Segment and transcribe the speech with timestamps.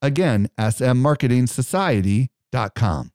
[0.00, 3.10] Again, smmarketingsociety.com.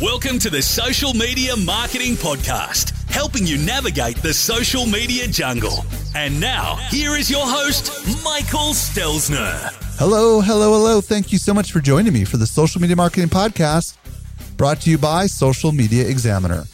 [0.00, 5.84] Welcome to the Social Media Marketing Podcast, helping you navigate the social media jungle.
[6.16, 7.92] And now, here is your host,
[8.24, 9.72] Michael Stelzner.
[9.96, 11.00] Hello, hello, hello.
[11.00, 13.96] Thank you so much for joining me for the Social Media Marketing Podcast,
[14.56, 16.64] brought to you by Social Media Examiner.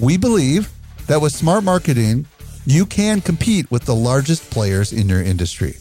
[0.00, 0.72] We believe
[1.06, 2.24] that with smart marketing,
[2.64, 5.74] you can compete with the largest players in your industry.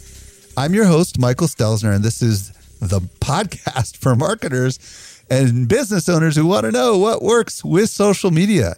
[0.57, 2.51] I'm your host, Michael Stelzner, and this is
[2.89, 8.31] the podcast for marketers and business owners who want to know what works with social
[8.31, 8.75] media.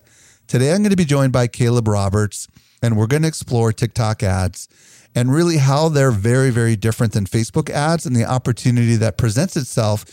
[0.48, 2.48] Today, I'm going to be joined by Caleb Roberts,
[2.82, 4.70] and we're going to explore TikTok ads
[5.16, 9.56] and really how they're very, very different than Facebook ads and the opportunity that presents
[9.56, 10.04] itself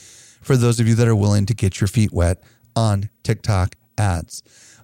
[0.40, 2.42] for those of you that are willing to get your feet wet
[2.74, 4.42] on TikTok ads.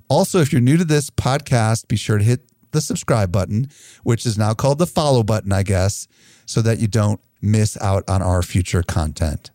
[0.09, 2.41] Also, if you're new to this podcast, be sure to hit
[2.73, 3.71] the subscribe button,
[4.03, 6.09] which is now called the follow button, I guess,
[6.49, 9.51] so that you don't miss out on our future content.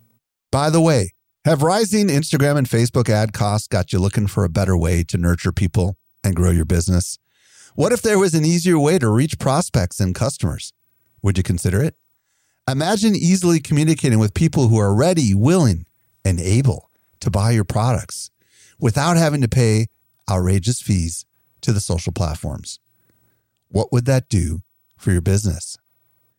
[0.51, 1.13] By the way,
[1.43, 5.17] have rising Instagram and Facebook ad costs got you looking for a better way to
[5.17, 7.17] nurture people and grow your business?
[7.73, 10.71] What if there was an easier way to reach prospects and customers?
[11.23, 11.95] Would you consider it?
[12.69, 15.87] Imagine easily communicating with people who are ready, willing,
[16.23, 16.91] and able
[17.21, 18.29] to buy your products
[18.79, 19.87] without having to pay
[20.29, 21.25] outrageous fees
[21.61, 22.79] to the social platforms.
[23.69, 24.61] What would that do
[24.95, 25.77] for your business?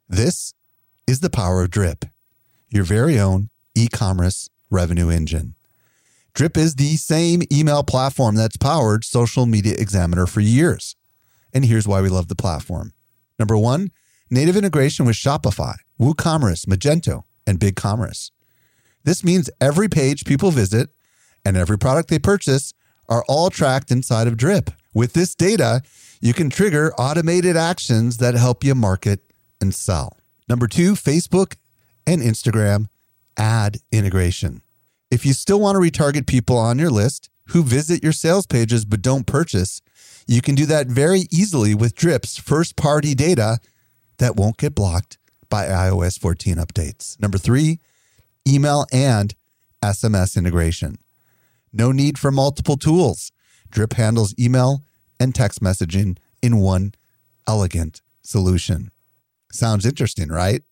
[0.08, 0.52] This
[1.06, 2.04] is the power of Drip,
[2.68, 5.54] your very own e commerce revenue engine.
[6.34, 10.94] Drip is the same email platform that's powered Social Media Examiner for years.
[11.54, 12.92] And here's why we love the platform.
[13.38, 13.92] Number one,
[14.30, 18.30] native integration with Shopify, WooCommerce, Magento, and BigCommerce.
[19.04, 20.90] This means every page people visit
[21.46, 22.74] and every product they purchase
[23.08, 24.70] are all tracked inside of Drip.
[24.92, 25.82] With this data,
[26.20, 29.20] you can trigger automated actions that help you market
[29.64, 30.18] and sell.
[30.46, 31.56] Number two, Facebook
[32.06, 32.88] and Instagram
[33.36, 34.60] ad integration.
[35.10, 38.84] If you still want to retarget people on your list who visit your sales pages
[38.84, 39.80] but don't purchase,
[40.26, 43.58] you can do that very easily with Drip's first party data
[44.18, 45.16] that won't get blocked
[45.48, 47.18] by iOS 14 updates.
[47.18, 47.78] Number three,
[48.46, 49.34] email and
[49.82, 50.98] SMS integration.
[51.72, 53.32] No need for multiple tools.
[53.70, 54.82] Drip handles email
[55.18, 56.92] and text messaging in one
[57.48, 58.90] elegant solution.
[59.54, 60.62] Sounds interesting, right?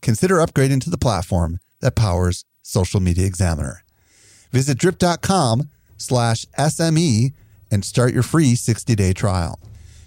[0.00, 3.84] Consider upgrading to the platform that powers Social Media Examiner.
[4.52, 5.68] Visit drip.com
[5.98, 7.34] slash SME
[7.70, 9.60] and start your free 60-day trial.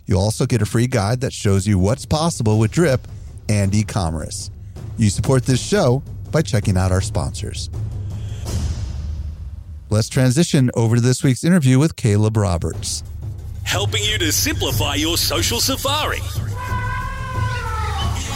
[0.07, 3.07] You'll also get a free guide that shows you what's possible with Drip
[3.47, 4.49] and e-commerce.
[4.97, 7.69] You support this show by checking out our sponsors.
[9.91, 13.03] Let's transition over to this week's interview with Caleb Roberts.
[13.63, 16.21] Helping you to simplify your social safari.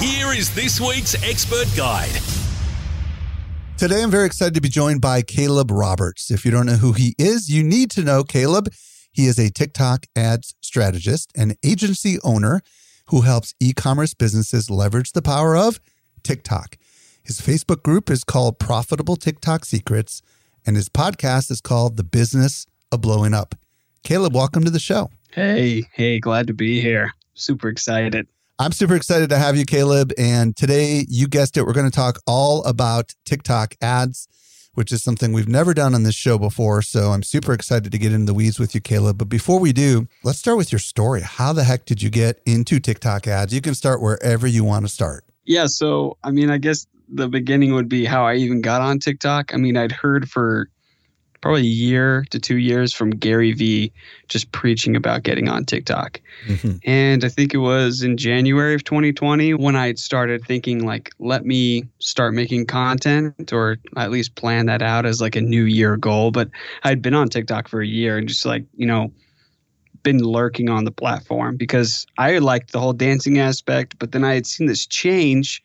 [0.03, 2.11] Here is this week's expert guide.
[3.77, 6.29] Today, I'm very excited to be joined by Caleb Roberts.
[6.29, 8.67] If you don't know who he is, you need to know Caleb.
[9.13, 12.59] He is a TikTok ads strategist and agency owner
[13.11, 15.79] who helps e commerce businesses leverage the power of
[16.21, 16.75] TikTok.
[17.23, 20.21] His Facebook group is called Profitable TikTok Secrets,
[20.65, 23.55] and his podcast is called The Business of Blowing Up.
[24.03, 25.11] Caleb, welcome to the show.
[25.31, 27.13] Hey, hey, glad to be here.
[27.35, 28.27] Super excited.
[28.59, 30.11] I'm super excited to have you, Caleb.
[30.15, 34.27] And today, you guessed it, we're going to talk all about TikTok ads,
[34.75, 36.83] which is something we've never done on this show before.
[36.83, 39.17] So I'm super excited to get into the weeds with you, Caleb.
[39.17, 41.21] But before we do, let's start with your story.
[41.21, 43.53] How the heck did you get into TikTok ads?
[43.55, 45.25] You can start wherever you want to start.
[45.45, 45.65] Yeah.
[45.65, 49.51] So, I mean, I guess the beginning would be how I even got on TikTok.
[49.53, 50.69] I mean, I'd heard for
[51.43, 53.91] probably a year to two years from Gary Vee
[54.29, 56.21] just preaching about getting on TikTok.
[56.47, 56.77] Mm-hmm.
[56.85, 61.45] And I think it was in January of 2020 when I started thinking like, let
[61.45, 65.97] me start making content or at least plan that out as like a new year
[65.97, 66.31] goal.
[66.31, 66.49] But
[66.85, 69.11] I'd been on TikTok for a year and just like, you know,
[70.01, 74.35] been lurking on the platform because I liked the whole dancing aspect, but then I
[74.35, 75.61] had seen this change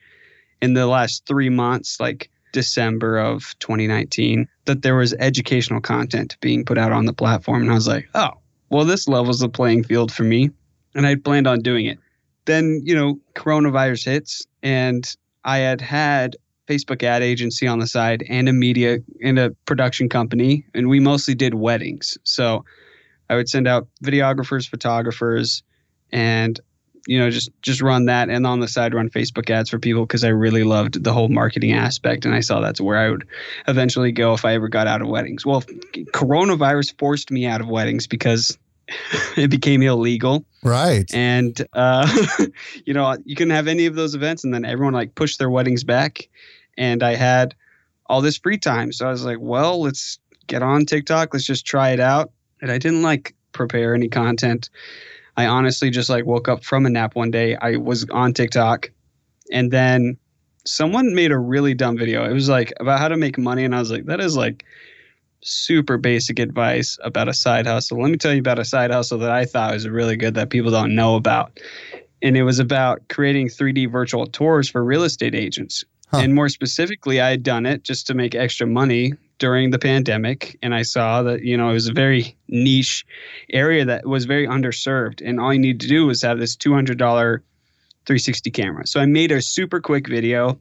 [0.60, 6.64] in the last three months, like December of 2019 that there was educational content being
[6.64, 7.62] put out on the platform.
[7.62, 8.30] And I was like, oh,
[8.70, 10.50] well, this levels the playing field for me.
[10.94, 11.98] And I planned on doing it.
[12.44, 15.14] Then, you know, coronavirus hits and
[15.44, 16.36] I had had
[16.68, 21.00] Facebook ad agency on the side and a media and a production company, and we
[21.00, 22.18] mostly did weddings.
[22.24, 22.64] So
[23.30, 25.62] I would send out videographers, photographers,
[26.12, 26.60] and
[27.06, 30.04] you know just just run that and on the side run facebook ads for people
[30.04, 33.26] because i really loved the whole marketing aspect and i saw that's where i would
[33.66, 35.44] eventually go if i ever got out of weddings.
[35.44, 35.62] Well
[36.12, 38.58] coronavirus forced me out of weddings because
[39.36, 40.44] it became illegal.
[40.62, 41.12] Right.
[41.14, 42.08] and uh,
[42.84, 45.50] you know you couldn't have any of those events and then everyone like pushed their
[45.50, 46.28] weddings back
[46.76, 47.54] and i had
[48.06, 48.92] all this free time.
[48.92, 52.32] So i was like well let's get on tiktok let's just try it out.
[52.60, 54.70] And i didn't like prepare any content
[55.38, 58.90] i honestly just like woke up from a nap one day i was on tiktok
[59.50, 60.19] and then
[60.67, 63.75] someone made a really dumb video it was like about how to make money and
[63.75, 64.64] i was like that is like
[65.43, 68.00] super basic advice about a side hustle.
[68.00, 70.50] Let me tell you about a side hustle that I thought was really good that
[70.50, 71.58] people don't know about.
[72.23, 75.85] And it was about creating 3D virtual tours for real estate agents.
[76.08, 76.19] Huh.
[76.19, 80.58] And more specifically, I had done it just to make extra money during the pandemic.
[80.62, 83.06] And I saw that, you know, it was a very niche
[83.52, 85.23] area that was very underserved.
[85.25, 88.87] And all you need to do was have this $200 360 camera.
[88.87, 90.58] So I made a super quick video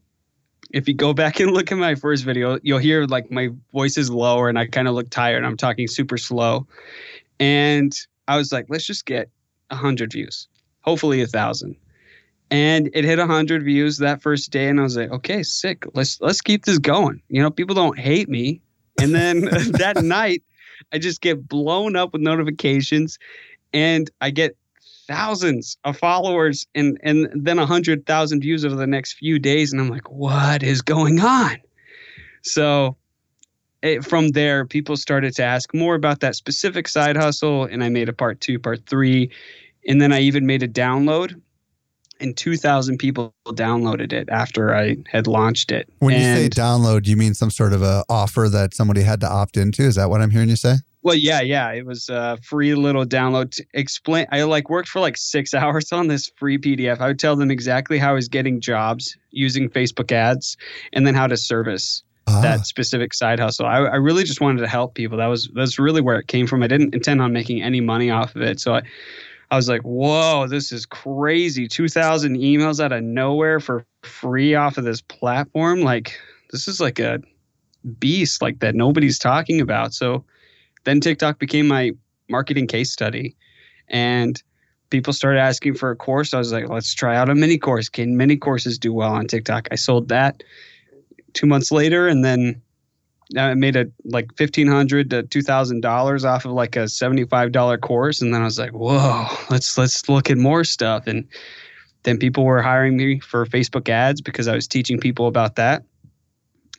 [0.72, 3.98] if you go back and look at my first video, you'll hear like my voice
[3.98, 5.44] is lower and I kind of look tired.
[5.44, 6.68] I'm talking super slow.
[7.40, 7.94] And
[8.28, 9.30] I was like, let's just get
[9.70, 10.48] 100 views,
[10.82, 11.76] hopefully a thousand.
[12.50, 14.70] And it hit 100 views that first day.
[14.70, 15.86] And I was like, okay, sick.
[15.94, 17.22] Let's, let's keep this going.
[17.28, 18.62] You know, people don't hate me.
[19.00, 19.42] And then
[19.74, 20.44] that night,
[20.92, 23.18] I just get blown up with notifications
[23.74, 24.56] and I get
[25.08, 29.72] thousands of followers and and then a hundred thousand views over the next few days
[29.72, 31.58] and i'm like what is going on?
[32.44, 32.98] So
[33.82, 37.90] it, from there people started to ask more about that specific side hustle and i
[37.90, 39.32] made a part two part three
[39.88, 41.40] and then i even made a download
[42.19, 47.16] and 2000 people downloaded it after i had launched it When you say download, you
[47.18, 49.84] mean some sort of a offer that somebody had to opt into?
[49.84, 50.75] Is that what I'm hearing you say?
[51.04, 51.72] Well, yeah, yeah.
[51.72, 54.25] It was a free little download to explain.
[54.31, 57.00] I like worked for like six hours on this free PDF.
[57.00, 60.58] I would tell them exactly how I was getting jobs using Facebook ads
[60.94, 63.66] and then how to service Ah, that specific side hustle.
[63.66, 65.18] I, I really just wanted to help people.
[65.18, 66.62] That was that's really where it came from.
[66.62, 68.60] I didn't intend on making any money off of it.
[68.60, 68.81] So I,
[69.50, 71.68] I was like, whoa, this is crazy.
[71.68, 75.82] 2,000 emails out of nowhere for free off of this platform.
[75.82, 76.20] Like,
[76.52, 77.20] this is like a
[78.00, 79.94] beast like that nobody's talking about.
[79.94, 80.26] So
[80.84, 81.92] then TikTok became my
[82.30, 83.36] marketing case study.
[83.88, 84.42] And
[84.90, 86.34] people started asking for a course.
[86.34, 87.88] I was like, let's try out a mini course.
[87.88, 89.70] Can mini courses do well on TikTok?
[89.72, 90.44] I sold that
[91.34, 92.62] two months later and then
[93.36, 97.26] I made a like fifteen hundred to two thousand dollars off of like a seventy
[97.26, 101.08] five dollar course, and then I was like, "Whoa, let's let's look at more stuff."
[101.08, 101.28] And
[102.04, 105.84] then people were hiring me for Facebook ads because I was teaching people about that.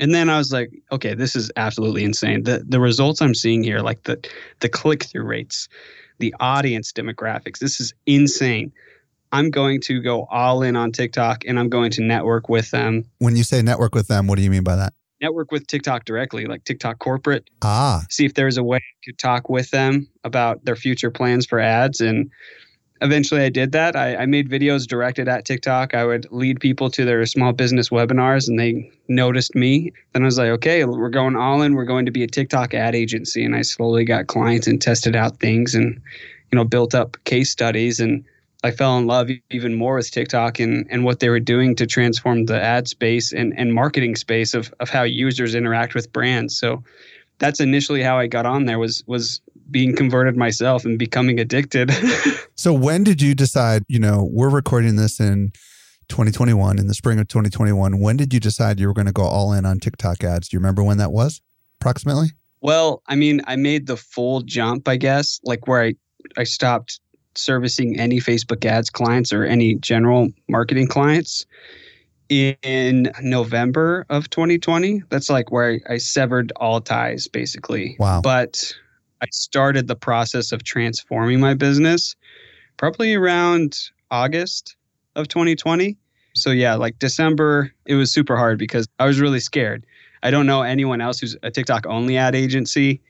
[0.00, 2.45] And then I was like, "Okay, this is absolutely insane.
[2.45, 4.19] the The results I'm seeing here, like the
[4.61, 5.69] the click through rates,
[6.19, 8.73] the audience demographics, this is insane."
[9.31, 13.05] I'm going to go all in on TikTok, and I'm going to network with them.
[13.19, 14.95] when you say network with them, what do you mean by that?
[15.20, 19.49] Network with TikTok directly, like TikTok corporate Ah, see if there's a way to talk
[19.49, 22.00] with them about their future plans for ads.
[22.00, 22.31] And
[23.00, 23.97] eventually I did that.
[23.97, 25.94] I, I made videos directed at TikTok.
[25.94, 29.93] I would lead people to their small business webinars and they noticed me.
[30.12, 31.75] Then I was like, okay, we're going all in.
[31.75, 33.45] We're going to be a TikTok ad agency.
[33.45, 36.00] And I slowly got clients and tested out things and,
[36.50, 38.25] you know, built up case studies and
[38.65, 41.87] I fell in love even more with TikTok and, and what they were doing to
[41.87, 46.59] transform the ad space and, and marketing space of, of how users interact with brands.
[46.59, 46.83] So
[47.38, 51.93] that's initially how I got on there was was being converted myself and becoming addicted.
[52.57, 53.85] so when did you decide?
[53.87, 55.53] You know, we're recording this in
[56.09, 58.00] 2021, in the spring of 2021.
[58.00, 60.49] When did you decide you were going to go all in on TikTok ads?
[60.49, 61.43] Do you remember when that was,
[61.81, 62.31] approximately?
[62.61, 65.95] well, I mean, I made the full jump, I guess, like where I,
[66.37, 67.00] I stopped
[67.35, 71.47] servicing any Facebook ads clients or any general marketing clients
[72.28, 75.02] in November of 2020.
[75.08, 77.97] That's like where I, I severed all ties basically.
[77.99, 78.20] Wow.
[78.20, 78.73] But
[79.20, 82.14] I started the process of transforming my business
[82.76, 83.76] probably around
[84.11, 84.76] August
[85.16, 85.97] of 2020.
[86.35, 89.85] So yeah, like December, it was super hard because I was really scared.
[90.23, 93.00] I don't know anyone else who's a TikTok only ad agency.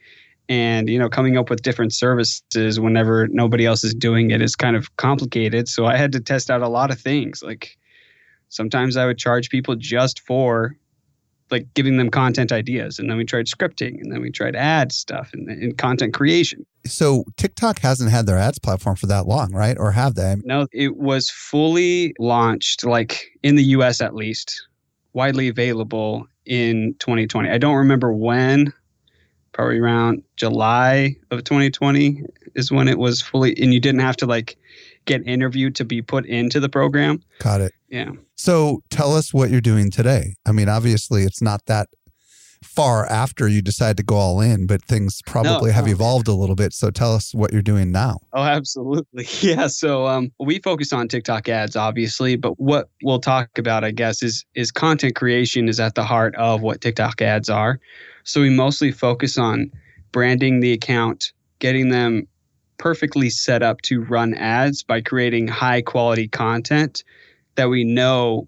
[0.49, 4.55] And, you know, coming up with different services whenever nobody else is doing it is
[4.55, 5.69] kind of complicated.
[5.69, 7.43] So I had to test out a lot of things.
[7.43, 7.77] Like
[8.49, 10.75] sometimes I would charge people just for
[11.51, 12.99] like giving them content ideas.
[12.99, 16.65] And then we tried scripting and then we tried ad stuff and, and content creation.
[16.85, 19.77] So TikTok hasn't had their ads platform for that long, right?
[19.77, 20.35] Or have they?
[20.43, 24.67] No, it was fully launched, like in the US at least,
[25.13, 27.49] widely available in 2020.
[27.49, 28.73] I don't remember when,
[29.59, 32.23] probably around July of 2020
[32.55, 34.57] is when it was fully, and you didn't have to like
[35.03, 37.21] get interviewed to be put into the program.
[37.39, 37.73] Got it.
[37.89, 38.11] Yeah.
[38.35, 40.35] So tell us what you're doing today.
[40.45, 41.89] I mean, obviously, it's not that
[42.63, 45.91] far after you decide to go all in, but things probably No, have no.
[45.93, 46.73] evolved a little bit.
[46.73, 48.19] So tell us what you're doing now.
[48.33, 49.27] Oh, absolutely.
[49.41, 49.67] Yeah.
[49.67, 54.21] So um, we focus on TikTok ads, obviously, but what we'll talk about, I guess,
[54.21, 57.79] is is content creation is at the heart of what TikTok ads are.
[58.23, 59.71] So we mostly focus on
[60.11, 62.27] branding the account, getting them
[62.77, 67.03] perfectly set up to run ads by creating high quality content
[67.55, 68.47] that we know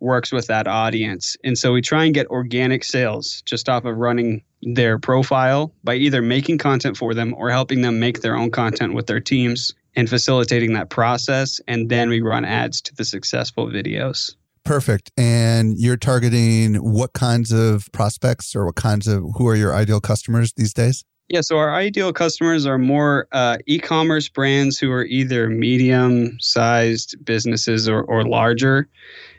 [0.00, 1.36] works with that audience.
[1.44, 5.94] And so we try and get organic sales just off of running their profile by
[5.94, 9.74] either making content for them or helping them make their own content with their teams
[9.96, 11.60] and facilitating that process.
[11.66, 14.34] And then we run ads to the successful videos.
[14.64, 15.10] Perfect.
[15.16, 20.00] And you're targeting what kinds of prospects or what kinds of who are your ideal
[20.00, 21.04] customers these days?
[21.30, 27.88] Yeah, so our ideal customers are more uh, e-commerce brands who are either medium-sized businesses
[27.88, 28.88] or, or larger,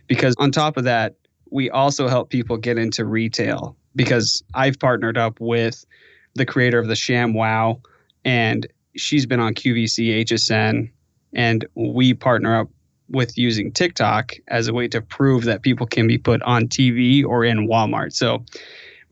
[0.08, 1.16] because on top of that,
[1.50, 3.76] we also help people get into retail.
[3.94, 5.86] Because I've partnered up with
[6.36, 7.82] the creator of the Sham Wow,
[8.24, 10.90] and she's been on QVC, HSN,
[11.34, 12.70] and we partner up
[13.10, 17.26] with using TikTok as a way to prove that people can be put on TV
[17.26, 18.14] or in Walmart.
[18.14, 18.46] So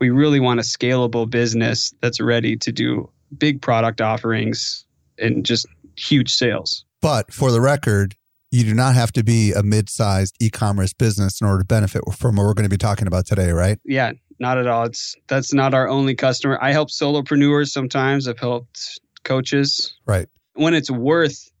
[0.00, 4.84] we really want a scalable business that's ready to do big product offerings
[5.18, 5.66] and just
[5.96, 6.84] huge sales.
[7.00, 8.16] But for the record,
[8.50, 12.36] you do not have to be a mid-sized e-commerce business in order to benefit from
[12.36, 13.78] what we're going to be talking about today, right?
[13.84, 14.84] Yeah, not at all.
[14.84, 16.58] It's that's not our only customer.
[16.60, 18.26] I help solopreneurs sometimes.
[18.26, 19.94] I've helped coaches.
[20.06, 20.28] Right.
[20.54, 21.52] When it's worth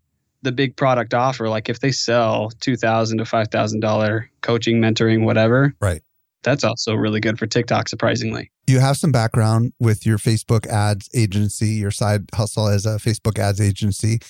[0.42, 4.80] the big product offer, like if they sell two thousand to five thousand dollar coaching,
[4.80, 5.74] mentoring, whatever.
[5.80, 6.02] Right.
[6.42, 8.50] That's also really good for TikTok, surprisingly.
[8.66, 13.38] You have some background with your Facebook ads agency, your side hustle as a Facebook
[13.38, 14.20] ads agency.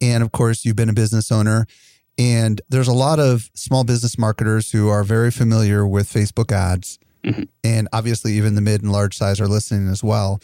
[0.00, 1.66] And of course, you've been a business owner.
[2.18, 6.98] And there's a lot of small business marketers who are very familiar with Facebook ads.
[7.24, 7.48] Mhm.
[7.62, 10.40] And obviously, even the mid and large size are listening as well.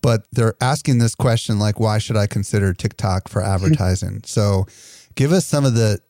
[0.00, 4.22] But they're asking this question like, why should I consider TikTok for advertising?
[4.24, 4.66] so
[5.14, 6.00] give us some of the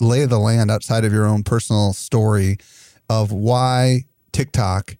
[0.00, 2.56] lay of the land outside of your own personal story
[3.08, 4.96] of why TikTok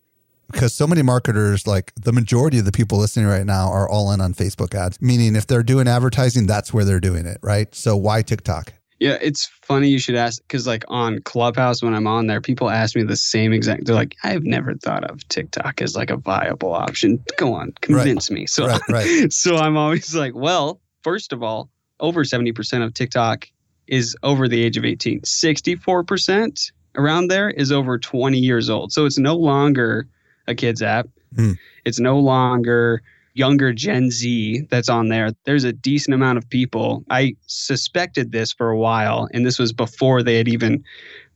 [0.52, 4.10] because so many marketers, like the majority of the people listening right now, are all
[4.12, 5.00] in on Facebook ads.
[5.00, 7.74] Meaning, if they're doing advertising, that's where they're doing it, right?
[7.74, 8.72] So why TikTok?
[9.00, 12.68] Yeah, it's funny you should ask because, like, on Clubhouse, when I'm on there, people
[12.68, 13.84] ask me the same exact.
[13.84, 17.22] They're like, "I've never thought of TikTok as like a viable option.
[17.36, 19.32] Go on, convince me." So, Right, right.
[19.32, 23.46] so I'm always like, "Well, first of all, over seventy percent of TikTok
[23.86, 25.22] is over the age of eighteen.
[25.24, 28.92] Sixty-four percent around there is over twenty years old.
[28.92, 30.06] So it's no longer
[30.46, 31.08] a kids app.
[31.34, 31.52] Hmm.
[31.84, 33.02] It's no longer."
[33.34, 37.04] younger Gen Z that's on there, there's a decent amount of people.
[37.08, 40.82] I suspected this for a while, and this was before they had even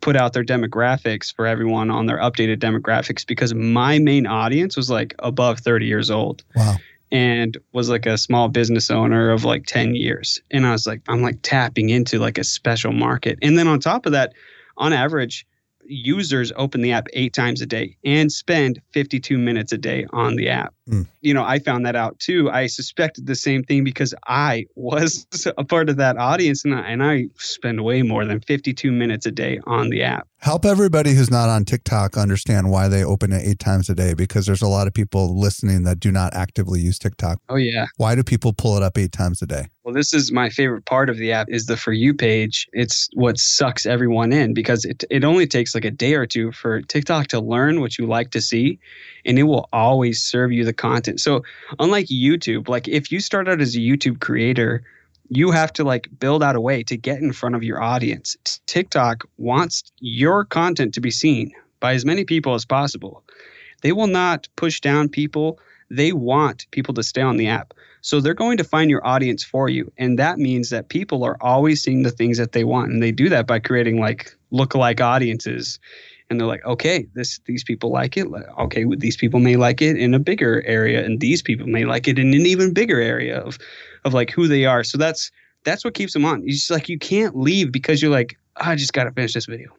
[0.01, 4.91] put out their demographics for everyone on their updated demographics because my main audience was
[4.91, 6.75] like above 30 years old Wow.
[7.13, 10.41] and was like a small business owner of like 10 years.
[10.51, 13.39] And I was like, I'm like tapping into like a special market.
[13.43, 14.33] And then on top of that,
[14.77, 15.47] on average,
[15.85, 20.37] users open the app eight times a day and spend 52 minutes a day on
[20.37, 20.75] the app.
[20.89, 21.07] Mm.
[21.21, 22.51] You know, I found that out too.
[22.51, 25.27] I suspected the same thing because I was
[25.59, 29.27] a part of that audience and I, and I spend way more than 52 minutes
[29.27, 30.27] a day on the app.
[30.43, 34.13] Help everybody who's not on TikTok understand why they open it eight times a day
[34.13, 37.39] because there's a lot of people listening that do not actively use TikTok.
[37.49, 37.87] Oh, yeah.
[37.97, 39.69] Why do people pull it up eight times a day?
[39.85, 42.67] Well, this is my favorite part of the app is the for you page.
[42.73, 46.51] It's what sucks everyone in because it it only takes like a day or two
[46.51, 48.81] for TikTok to learn what you like to see
[49.25, 51.21] and it will always serve you the content.
[51.21, 51.45] So,
[51.79, 54.83] unlike YouTube, like if you start out as a YouTube creator,
[55.35, 58.37] you have to like build out a way to get in front of your audience.
[58.67, 63.25] TikTok wants your content to be seen by as many people as possible.
[63.81, 65.59] They will not push down people.
[65.91, 67.73] They want people to stay on the app.
[68.03, 69.91] So they're going to find your audience for you.
[69.97, 72.91] And that means that people are always seeing the things that they want.
[72.91, 75.79] And they do that by creating like lookalike audiences.
[76.33, 78.27] And they're like, okay, this these people like it.
[78.59, 82.09] Okay, these people may like it in a bigger area, and these people may like
[82.09, 83.59] it in an even bigger area of
[84.05, 84.83] of like who they are.
[84.83, 85.31] So that's
[85.65, 86.43] that's what keeps them on.
[86.43, 89.47] You just like you can't leave because you're like, "Oh, I just gotta finish this
[89.47, 89.71] video.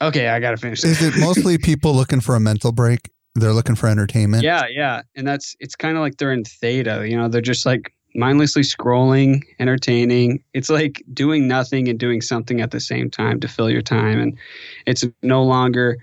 [0.00, 1.00] Okay, I gotta finish this.
[1.00, 3.10] Is it mostly people looking for a mental break?
[3.34, 4.42] They're looking for entertainment.
[4.42, 5.02] Yeah, yeah.
[5.14, 8.62] And that's it's kind of like they're in theta, you know, they're just like mindlessly
[8.62, 10.42] scrolling, entertaining.
[10.52, 14.20] It's like doing nothing and doing something at the same time to fill your time
[14.20, 14.36] and
[14.86, 15.98] it's no longer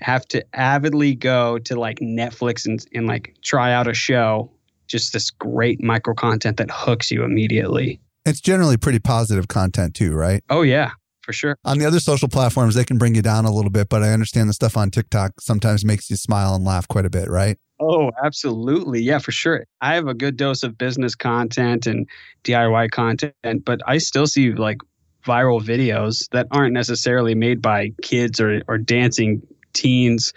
[0.00, 4.50] have to avidly go to like Netflix and, and like try out a show.
[4.88, 8.00] Just this great micro content that hooks you immediately.
[8.26, 10.42] It's generally pretty positive content too, right?
[10.50, 10.90] Oh yeah,
[11.22, 11.56] for sure.
[11.64, 14.10] On the other social platforms, they can bring you down a little bit, but I
[14.10, 17.56] understand the stuff on TikTok sometimes makes you smile and laugh quite a bit, right?
[17.80, 19.00] Oh, absolutely.
[19.00, 19.64] Yeah, for sure.
[19.80, 22.06] I have a good dose of business content and
[22.44, 24.78] DIY content, but I still see like
[25.26, 30.32] viral videos that aren't necessarily made by kids or, or dancing teens.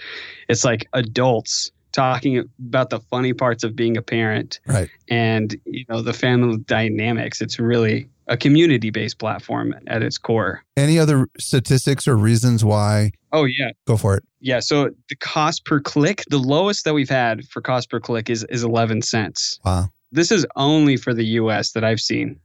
[0.48, 5.86] It's like adults talking about the funny parts of being a parent right and you
[5.88, 10.64] know the family dynamics it's really a community based platform at its core.
[10.78, 13.12] Any other statistics or reasons why?
[13.32, 13.72] Oh yeah.
[13.86, 14.24] Go for it.
[14.40, 18.30] Yeah so the cost per click the lowest that we've had for cost per click
[18.30, 19.60] is is 11 cents.
[19.66, 19.90] Wow.
[20.12, 22.40] This is only for the us that i've seen.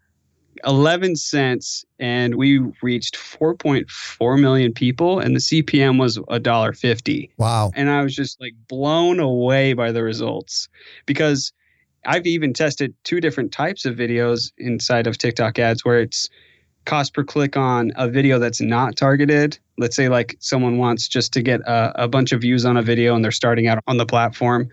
[0.65, 7.71] 11 cents and we reached 4.4 million people and the cpm was $1.50 wow.
[7.77, 10.69] And i was just like blown away by the results
[11.07, 11.53] because
[12.07, 16.29] i've even tested two different types of videos inside of tiktok ads where it's
[16.85, 21.33] cost per click on a video that's not targeted let's say like someone wants just
[21.33, 23.99] to get a, a bunch of views on a video and they're starting out on
[23.99, 24.69] the platform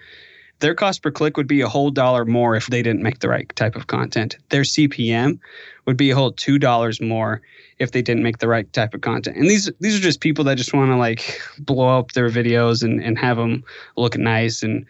[0.59, 3.29] their cost per click would be a whole dollar more if they didn't make the
[3.29, 4.37] right type of content.
[4.49, 5.39] Their CPM
[5.85, 7.41] would be a whole two dollars more
[7.77, 9.35] if they didn't make the right type of content.
[9.37, 12.83] And these these are just people that just want to like blow up their videos
[12.83, 13.63] and, and have them
[13.97, 14.85] look nice and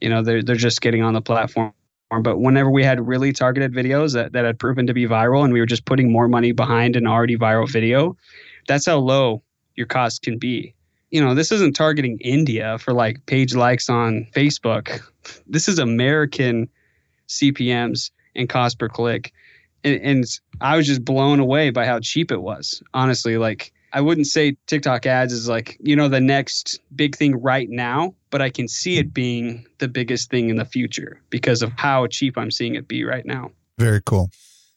[0.00, 1.72] you know they're they're just getting on the platform.
[2.22, 5.52] But whenever we had really targeted videos that, that had proven to be viral and
[5.52, 8.16] we were just putting more money behind an already viral video,
[8.66, 9.44] that's how low
[9.76, 10.74] your cost can be
[11.10, 15.00] you know, this isn't targeting India for like page likes on Facebook.
[15.46, 16.66] This is American
[17.28, 19.34] CPMs and cost per click.
[19.84, 20.24] And, and,
[20.62, 22.82] I was just blown away by how cheap it was.
[22.94, 27.36] Honestly, like I wouldn't say TikTok ads is like, you know, the next big thing
[27.36, 31.62] right now, but I can see it being the biggest thing in the future because
[31.62, 33.50] of how cheap I'm seeing it be right now.
[33.78, 34.30] Very cool.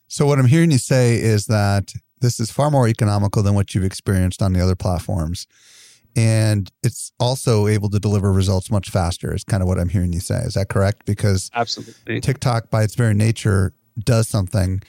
[0.07, 3.75] So, what I'm hearing you say is that this is far more economical than what
[3.75, 5.45] you've experienced on the other platforms.
[6.15, 10.13] And it's also able to deliver results much faster is kind of what i'm hearing
[10.13, 10.37] you say.
[10.37, 11.05] Is that correct?
[11.05, 12.21] Because absolutely.
[12.21, 14.81] Tiktok by its very nature does something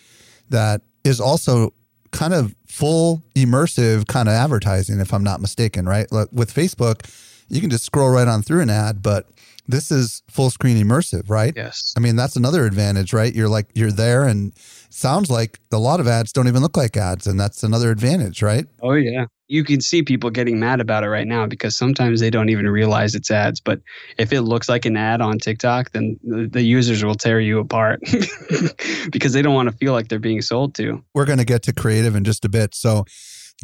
[0.50, 1.72] that is also
[2.12, 6.06] kind of full immersive kind of advertising if i'm not mistaken right?
[6.30, 7.10] With facebook
[7.54, 9.28] you can just scroll right on through an ad but
[9.66, 13.66] this is full screen immersive right yes i mean that's another advantage right you're like
[13.74, 14.52] you're there and
[14.90, 18.42] sounds like a lot of ads don't even look like ads and that's another advantage
[18.42, 22.20] right oh yeah you can see people getting mad about it right now because sometimes
[22.20, 23.60] they don't even realize it's ads.
[23.60, 23.80] But
[24.16, 27.58] if it looks like an ad on TikTok, then the, the users will tear you
[27.58, 28.00] apart
[29.12, 31.04] because they don't want to feel like they're being sold to.
[31.14, 32.74] We're going to get to creative in just a bit.
[32.74, 33.04] So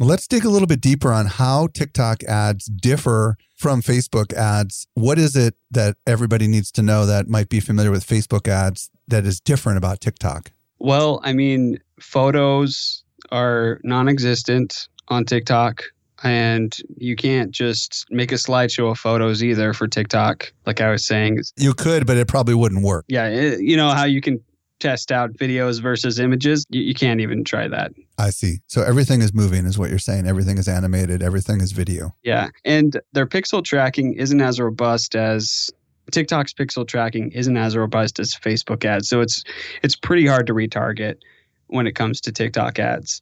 [0.05, 4.87] let's dig a little bit deeper on how TikTok ads differ from Facebook ads.
[4.95, 8.89] What is it that everybody needs to know that might be familiar with Facebook ads
[9.07, 10.51] that is different about TikTok?
[10.79, 15.83] Well, I mean, photos are non existent on TikTok.
[16.23, 20.53] And you can't just make a slideshow of photos either for TikTok.
[20.67, 23.05] Like I was saying, you could, but it probably wouldn't work.
[23.07, 23.27] Yeah.
[23.27, 24.39] It, you know how you can
[24.81, 26.65] test out videos versus images?
[26.69, 27.91] You, you can't even try that.
[28.17, 28.57] I see.
[28.67, 30.27] So everything is moving, is what you're saying.
[30.27, 32.15] Everything is animated, everything is video.
[32.23, 32.49] Yeah.
[32.65, 35.69] And their pixel tracking isn't as robust as
[36.11, 39.07] TikTok's pixel tracking isn't as robust as Facebook ads.
[39.07, 39.43] So it's
[39.83, 41.15] it's pretty hard to retarget
[41.67, 43.21] when it comes to TikTok ads.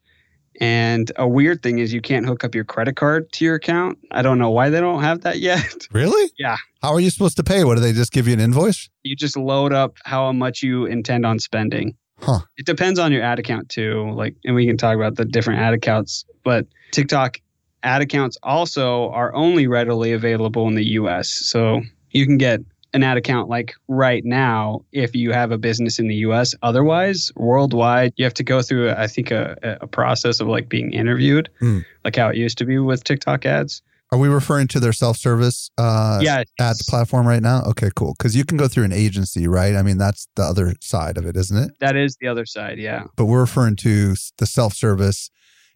[0.60, 3.98] And a weird thing is you can't hook up your credit card to your account.
[4.12, 5.88] I don't know why they don't have that yet.
[5.92, 6.32] Really?
[6.38, 6.58] yeah.
[6.82, 7.64] How are you supposed to pay?
[7.64, 8.90] What do they just give you an invoice?
[9.04, 11.96] You just load up how much you intend on spending.
[12.22, 12.40] Huh.
[12.58, 14.12] It depends on your ad account too.
[14.12, 17.40] Like and we can talk about the different ad accounts, but TikTok
[17.84, 21.30] ad accounts also are only readily available in the US.
[21.30, 22.60] So you can get
[22.94, 26.56] an ad account like right now if you have a business in the US.
[26.62, 30.92] Otherwise, worldwide, you have to go through, I think, a, a process of like being
[30.94, 31.86] interviewed, mm.
[32.04, 33.82] like how it used to be with TikTok ads.
[34.12, 37.62] Are we referring to their self-service uh, yeah, ads platform right now?
[37.68, 38.16] Okay, cool.
[38.18, 39.76] Because you can go through an agency, right?
[39.76, 41.72] I mean, that's the other side of it, isn't it?
[41.80, 43.04] That is the other side, yeah.
[43.16, 45.30] But we're referring to the self-service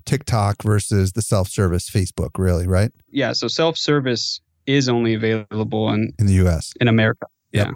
[0.05, 2.91] TikTok versus the self-service Facebook, really, right?
[3.11, 3.33] Yeah.
[3.33, 6.73] So self-service is only available in in the US.
[6.79, 7.27] In America.
[7.51, 7.65] Yeah.
[7.65, 7.75] Yep.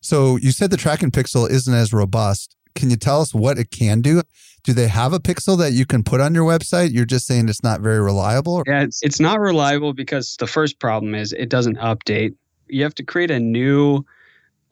[0.00, 2.56] So you said the tracking pixel isn't as robust.
[2.74, 4.22] Can you tell us what it can do?
[4.62, 6.92] Do they have a pixel that you can put on your website?
[6.92, 8.62] You're just saying it's not very reliable?
[8.66, 12.34] Yeah, it's, it's not reliable because the first problem is it doesn't update.
[12.68, 14.04] You have to create a new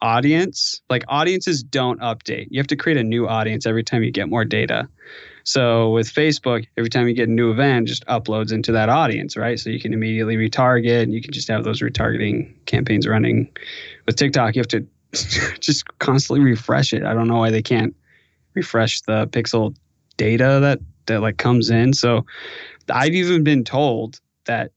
[0.01, 2.47] audience, like audiences don't update.
[2.51, 4.87] You have to create a new audience every time you get more data.
[5.45, 9.37] So with Facebook, every time you get a new event, just uploads into that audience,
[9.37, 9.59] right?
[9.59, 13.47] So you can immediately retarget and you can just have those retargeting campaigns running.
[14.07, 14.85] With TikTok, you have to
[15.59, 17.03] just constantly refresh it.
[17.03, 17.95] I don't know why they can't
[18.55, 19.75] refresh the pixel
[20.17, 21.93] data that that like comes in.
[21.93, 22.25] So
[22.89, 24.71] I've even been told that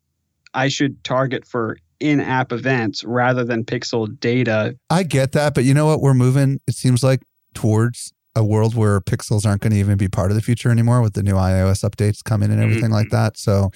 [0.53, 4.77] I should target for in-app events rather than pixel data.
[4.91, 6.03] I get that, but you know what?
[6.03, 6.61] We're moving.
[6.67, 7.23] It seems like
[7.55, 11.03] towards a world where pixels aren't going to even be part of the future anymore
[11.03, 12.93] with the new iOS updates coming and everything mm-hmm.
[12.93, 13.37] like that.
[13.37, 13.71] So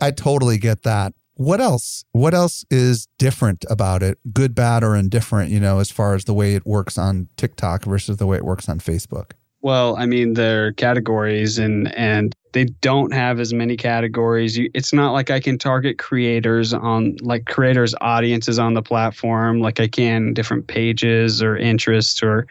[0.00, 1.12] I totally get that.
[1.34, 2.04] What else?
[2.12, 4.18] What else is different about it?
[4.32, 7.84] Good, bad, or indifferent, you know, as far as the way it works on TikTok
[7.84, 9.32] versus the way it works on Facebook?
[9.60, 14.56] Well, I mean, they're categories and and they don't have as many categories.
[14.56, 19.60] You, it's not like I can target creators on like creators audiences on the platform
[19.60, 22.46] like I can different pages or interests or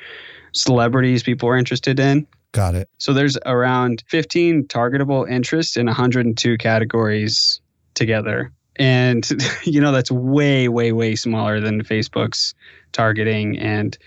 [0.58, 2.28] celebrities people are interested in.
[2.52, 2.89] Got it.
[2.98, 7.62] So there's around 15 targetable interests in 102 categories
[7.93, 8.52] together.
[8.78, 9.30] And
[9.63, 12.54] you know that's way way way smaller than Facebook's
[12.91, 13.98] targeting and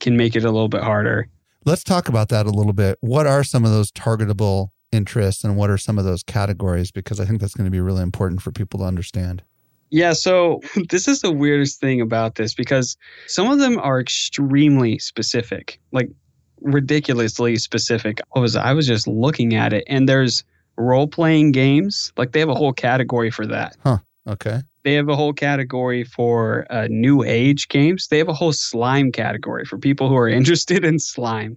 [0.00, 1.28] can make it a little bit harder.
[1.64, 2.98] Let's talk about that a little bit.
[3.00, 6.90] What are some of those targetable interests and what are some of those categories?
[6.90, 9.42] Because I think that's going to be really important for people to understand.
[9.94, 12.96] Yeah, so this is the weirdest thing about this because
[13.28, 16.10] some of them are extremely specific, like
[16.60, 18.20] ridiculously specific.
[18.30, 20.42] What was I was just looking at it and there's
[20.76, 23.76] role playing games, like they have a whole category for that.
[23.84, 23.98] Huh.
[24.26, 24.62] Okay.
[24.82, 28.08] They have a whole category for uh, new age games.
[28.08, 31.56] They have a whole slime category for people who are interested in slime.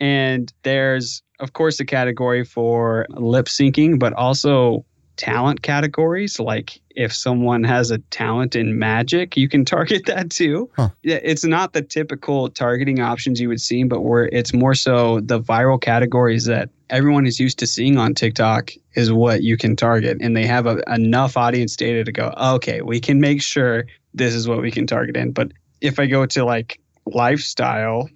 [0.00, 4.84] And there's, of course, a category for lip syncing, but also
[5.16, 6.38] talent categories.
[6.40, 10.70] Like if someone has a talent in magic, you can target that too.
[10.76, 10.90] Huh.
[11.02, 15.40] It's not the typical targeting options you would see, but where it's more so the
[15.40, 20.18] viral categories that everyone is used to seeing on TikTok is what you can target.
[20.20, 24.34] And they have a, enough audience data to go, okay, we can make sure this
[24.34, 25.32] is what we can target in.
[25.32, 28.08] But if I go to like lifestyle,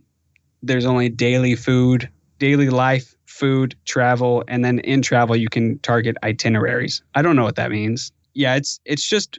[0.63, 6.16] there's only daily food, daily life food, travel, and then in travel you can target
[6.22, 7.03] itineraries.
[7.14, 8.12] I don't know what that means.
[8.35, 9.38] Yeah, it's it's just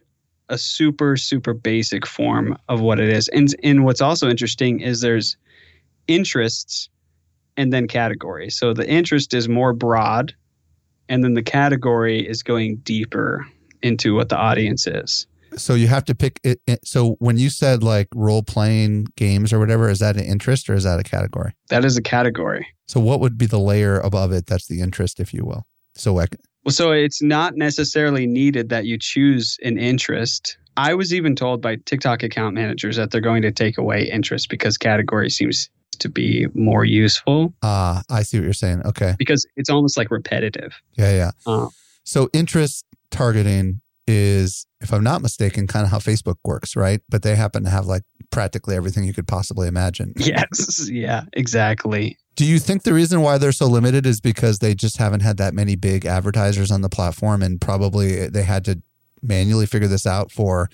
[0.49, 3.27] a super super basic form of what it is.
[3.29, 5.37] And and what's also interesting is there's
[6.07, 6.89] interests
[7.57, 8.55] and then categories.
[8.55, 10.33] So the interest is more broad
[11.09, 13.45] and then the category is going deeper
[13.81, 15.25] into what the audience is.
[15.57, 16.59] So you have to pick it.
[16.83, 20.73] So when you said like role playing games or whatever, is that an interest or
[20.73, 21.53] is that a category?
[21.69, 22.67] That is a category.
[22.87, 25.65] So what would be the layer above it that's the interest, if you will?
[25.95, 30.57] So like, well, so it's not necessarily needed that you choose an interest.
[30.75, 34.49] I was even told by TikTok account managers that they're going to take away interest
[34.49, 37.53] because category seems to be more useful.
[37.63, 38.83] Ah, uh, I see what you're saying.
[38.85, 39.15] Okay.
[39.17, 40.79] Because it's almost like repetitive.
[40.95, 41.31] Yeah, yeah.
[41.45, 41.69] Uh,
[42.03, 47.01] so interest targeting is, if I'm not mistaken, kind of how Facebook works, right?
[47.09, 50.13] But they happen to have like practically everything you could possibly imagine.
[50.27, 50.89] Yes.
[50.89, 52.17] Yeah, exactly.
[52.35, 55.37] Do you think the reason why they're so limited is because they just haven't had
[55.37, 58.81] that many big advertisers on the platform and probably they had to
[59.21, 60.69] manually figure this out for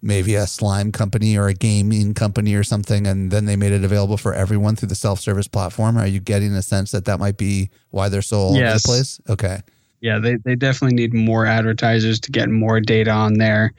[0.00, 3.82] maybe a slime company or a gaming company or something and then they made it
[3.84, 7.38] available for everyone through the self-service platform are you getting a sense that that might
[7.38, 8.68] be why they're so all yes.
[8.68, 9.60] over the place okay
[10.04, 13.72] yeah, they, they definitely need more advertisers to get more data on there.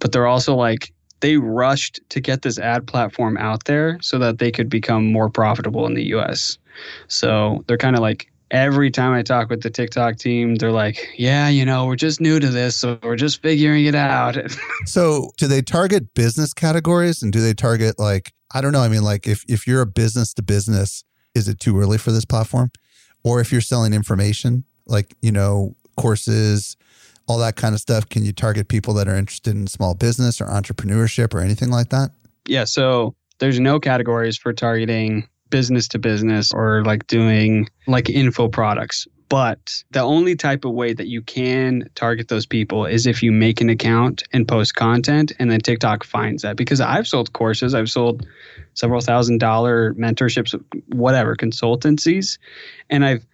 [0.00, 4.38] But they're also like, they rushed to get this ad platform out there so that
[4.38, 6.58] they could become more profitable in the US.
[7.08, 11.08] So they're kind of like, every time I talk with the TikTok team, they're like,
[11.16, 14.36] yeah, you know, we're just new to this, so we're just figuring it out.
[14.84, 18.88] so do they target business categories and do they target like, I don't know, I
[18.88, 21.02] mean, like if, if you're a business to business,
[21.34, 22.72] is it too early for this platform?
[23.24, 26.76] Or if you're selling information, like, you know, courses,
[27.26, 28.08] all that kind of stuff?
[28.08, 31.90] Can you target people that are interested in small business or entrepreneurship or anything like
[31.90, 32.10] that?
[32.46, 32.64] Yeah.
[32.64, 39.06] So there's no categories for targeting business to business or like doing like info products.
[39.28, 43.32] But the only type of way that you can target those people is if you
[43.32, 46.56] make an account and post content and then TikTok finds that.
[46.56, 48.26] Because I've sold courses, I've sold
[48.74, 50.54] several thousand dollar mentorships,
[50.88, 52.36] whatever, consultancies,
[52.90, 53.26] and I've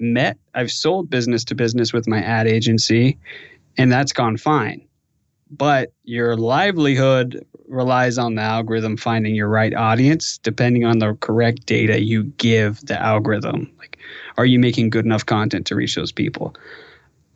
[0.00, 3.18] met, I've sold business to business with my ad agency,
[3.76, 4.86] and that's gone fine.
[5.50, 11.66] But your livelihood relies on the algorithm finding your right audience depending on the correct
[11.66, 13.70] data you give the algorithm.
[13.78, 13.98] Like,
[14.36, 16.54] are you making good enough content to reach those people?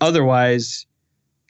[0.00, 0.86] Otherwise,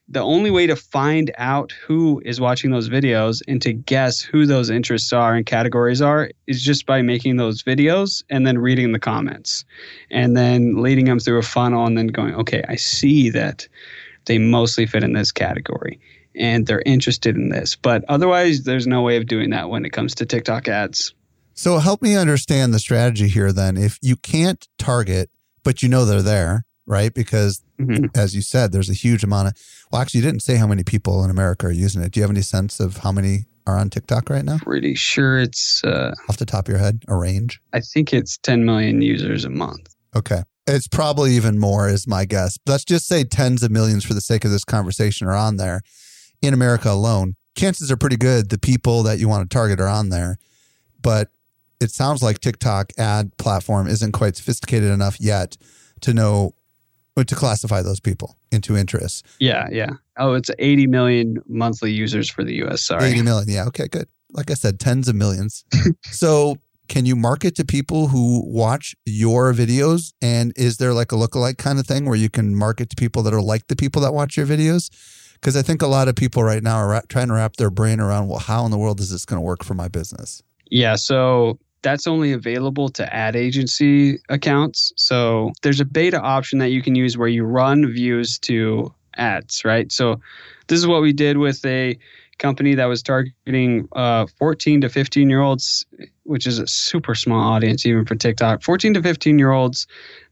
[0.09, 4.45] the only way to find out who is watching those videos and to guess who
[4.45, 8.93] those interests are and categories are is just by making those videos and then reading
[8.93, 9.65] the comments
[10.11, 13.67] and then leading them through a funnel and then going, okay, I see that
[14.27, 15.99] they mostly fit in this category
[16.35, 17.75] and they're interested in this.
[17.75, 21.15] But otherwise, there's no way of doing that when it comes to TikTok ads.
[21.55, 23.77] So help me understand the strategy here then.
[23.77, 25.31] If you can't target,
[25.63, 27.13] but you know they're there, right?
[27.15, 28.11] Because Mhm.
[28.17, 29.55] as you said, there's a huge amount of,
[29.91, 32.13] well, actually, you didn't say how many people in America are using it.
[32.13, 34.59] Do you have any sense of how many are on TikTok right now?
[34.59, 37.61] Pretty sure it's, uh, Off the top of your head, a range?
[37.73, 39.95] I think it's 10 million users a month.
[40.15, 40.43] Okay.
[40.67, 42.59] It's probably even more, is my guess.
[42.67, 45.81] Let's just say tens of millions for the sake of this conversation are on there
[46.43, 47.35] in America alone.
[47.57, 50.39] Chances are pretty good the people that you want to target are on there.
[51.03, 51.31] But
[51.81, 55.57] it sounds like TikTok ad platform isn't quite sophisticated enough yet
[56.01, 56.55] to know
[57.23, 59.23] to classify those people into interests.
[59.39, 59.91] Yeah, yeah.
[60.19, 62.83] Oh, it's 80 million monthly users for the US.
[62.83, 63.05] Sorry.
[63.05, 63.49] 80 million.
[63.49, 63.67] Yeah.
[63.67, 64.09] Okay, good.
[64.33, 65.65] Like I said, tens of millions.
[66.11, 66.57] so
[66.89, 70.13] can you market to people who watch your videos?
[70.21, 73.23] And is there like a lookalike kind of thing where you can market to people
[73.23, 74.91] that are like the people that watch your videos?
[75.35, 77.71] Because I think a lot of people right now are ra- trying to wrap their
[77.71, 80.43] brain around, well, how in the world is this going to work for my business?
[80.71, 84.93] Yeah, so that's only available to ad agency accounts.
[84.97, 89.65] So there's a beta option that you can use where you run views to ads,
[89.65, 89.93] right?
[89.93, 90.19] So
[90.67, 91.97] this is what we did with a
[92.39, 95.85] company that was targeting uh, 14 to 15 year olds,
[96.25, 98.63] which is a super small audience even for TikTok.
[98.63, 99.87] 14 to 15 year olds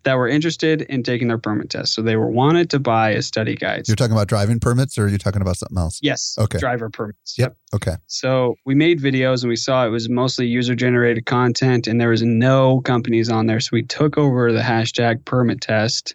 [0.04, 1.94] that were interested in taking their permit test.
[1.94, 3.86] So they were wanted to buy a study guide.
[3.86, 6.00] You're talking about driving permits or are you talking about something else?
[6.02, 6.36] Yes.
[6.38, 6.58] Okay.
[6.58, 7.38] Driver permits.
[7.38, 7.56] Yep.
[7.74, 7.96] Okay.
[8.06, 12.10] So we made videos and we saw it was mostly user generated content and there
[12.10, 13.60] was no companies on there.
[13.60, 16.14] So we took over the hashtag permit test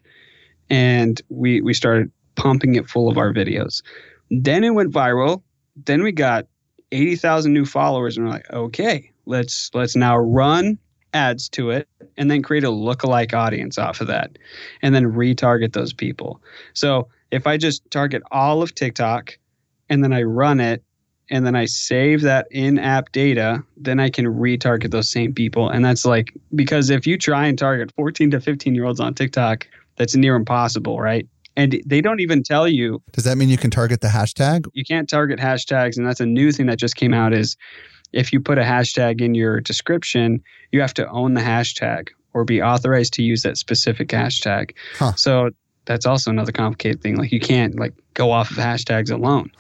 [0.70, 3.82] and we, we started pumping it full of our videos.
[4.30, 5.44] Then it went viral.
[5.86, 6.48] Then we got
[6.92, 10.80] 80,000 new followers and we're like, okay, let's let's now run
[11.14, 14.38] ads to it and then create a lookalike audience off of that
[14.82, 16.42] and then retarget those people.
[16.74, 19.38] So if I just target all of TikTok
[19.90, 20.84] and then I run it
[21.30, 25.70] and then I save that in app data, then I can retarget those same people.
[25.70, 29.14] And that's like, because if you try and target 14 to 15 year olds on
[29.14, 29.68] TikTok,
[29.98, 31.28] that's near impossible, right?
[31.58, 34.68] And they don't even tell you, Does that mean you can target the hashtag?
[34.74, 35.98] you can't target hashtags.
[35.98, 37.58] And that's a new thing that just came out is
[38.14, 40.42] if you put a hashtag in your description,
[40.72, 44.72] you have to own the hashtag or be authorized to use that specific hashtag.
[44.98, 45.14] Huh.
[45.14, 45.52] So
[45.86, 47.18] that's also another complicated thing.
[47.18, 49.52] Like you can't like go off of hashtags alone.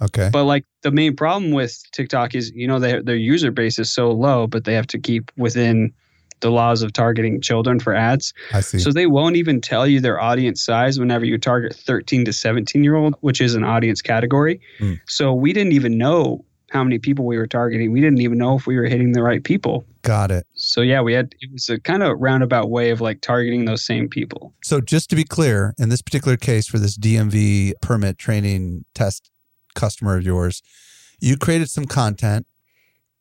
[0.00, 0.30] Okay.
[0.32, 3.90] But like the main problem with TikTok is, you know, their their user base is
[3.90, 5.92] so low, but they have to keep within
[6.40, 8.34] the laws of targeting children for ads.
[8.52, 8.80] I see.
[8.80, 12.82] So they won't even tell you their audience size whenever you target 13 to 17
[12.82, 14.60] year old, which is an audience category.
[14.78, 14.94] Hmm.
[15.06, 17.92] So we didn't even know how many people we were targeting.
[17.92, 19.84] We didn't even know if we were hitting the right people.
[20.00, 20.46] Got it.
[20.54, 23.84] So yeah, we had it was a kind of roundabout way of like targeting those
[23.84, 24.54] same people.
[24.62, 29.30] So just to be clear, in this particular case for this DMV permit training test
[29.74, 30.62] customer of yours,
[31.20, 32.46] you created some content.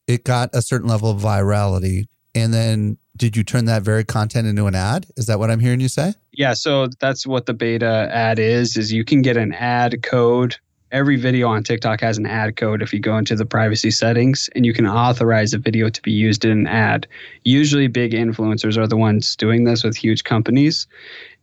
[0.07, 2.07] It got a certain level of virality.
[2.33, 5.05] And then did you turn that very content into an ad?
[5.17, 6.13] Is that what I'm hearing you say?
[6.31, 10.55] Yeah, so that's what the beta ad is is you can get an ad code.
[10.91, 14.49] Every video on TikTok has an ad code if you go into the privacy settings
[14.55, 17.07] and you can authorize a video to be used in an ad.
[17.45, 20.87] Usually big influencers are the ones doing this with huge companies.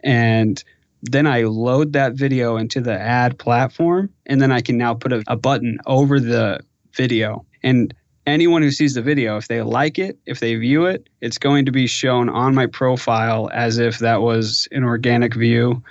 [0.04, 0.62] And
[1.02, 5.14] then I load that video into the ad platform and then I can now put
[5.14, 6.60] a, a button over the
[6.92, 7.46] video.
[7.62, 7.94] And
[8.26, 11.64] anyone who sees the video, if they like it, if they view it, it's going
[11.64, 15.82] to be shown on my profile as if that was an organic view,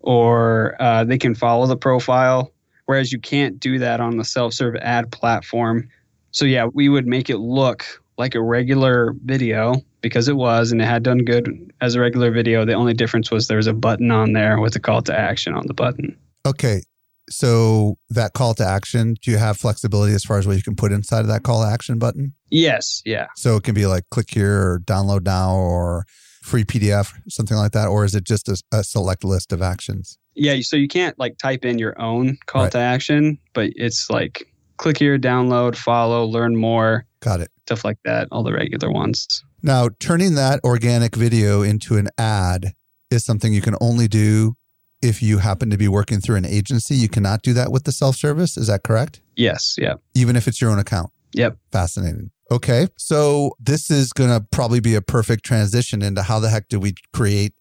[0.00, 2.52] or uh, they can follow the profile.
[2.90, 5.88] Whereas you can't do that on the self serve ad platform.
[6.32, 7.86] So, yeah, we would make it look
[8.18, 12.32] like a regular video because it was and it had done good as a regular
[12.32, 12.64] video.
[12.64, 15.54] The only difference was there was a button on there with a call to action
[15.54, 16.18] on the button.
[16.44, 16.82] Okay.
[17.28, 20.74] So that call to action, do you have flexibility as far as what you can
[20.74, 22.34] put inside of that call to action button?
[22.50, 23.28] Yes, yeah.
[23.36, 26.06] So it can be like click here or download now or
[26.42, 27.86] free PDF, something like that.
[27.86, 30.18] Or is it just a, a select list of actions?
[30.34, 32.72] Yeah, so you can't like type in your own call Right.
[32.72, 37.50] to action, but it's like click here, download, follow, learn more, Got it.
[37.66, 39.44] stuff like that, all the regular ones.
[39.62, 42.72] Now, turning that organic video into an ad
[43.10, 44.54] is something you can only do
[45.02, 46.94] if you happen to be working through an agency.
[46.94, 48.56] You cannot do that with the self service.
[48.56, 49.20] Is that correct?
[49.36, 49.94] Yes, yeah.
[50.14, 51.10] Even if it's your own account.
[51.34, 51.56] Yep.
[51.72, 52.30] Fascinating.
[52.50, 52.88] Okay.
[52.96, 56.80] So this is going to probably be a perfect transition into how the heck do
[56.80, 57.52] we create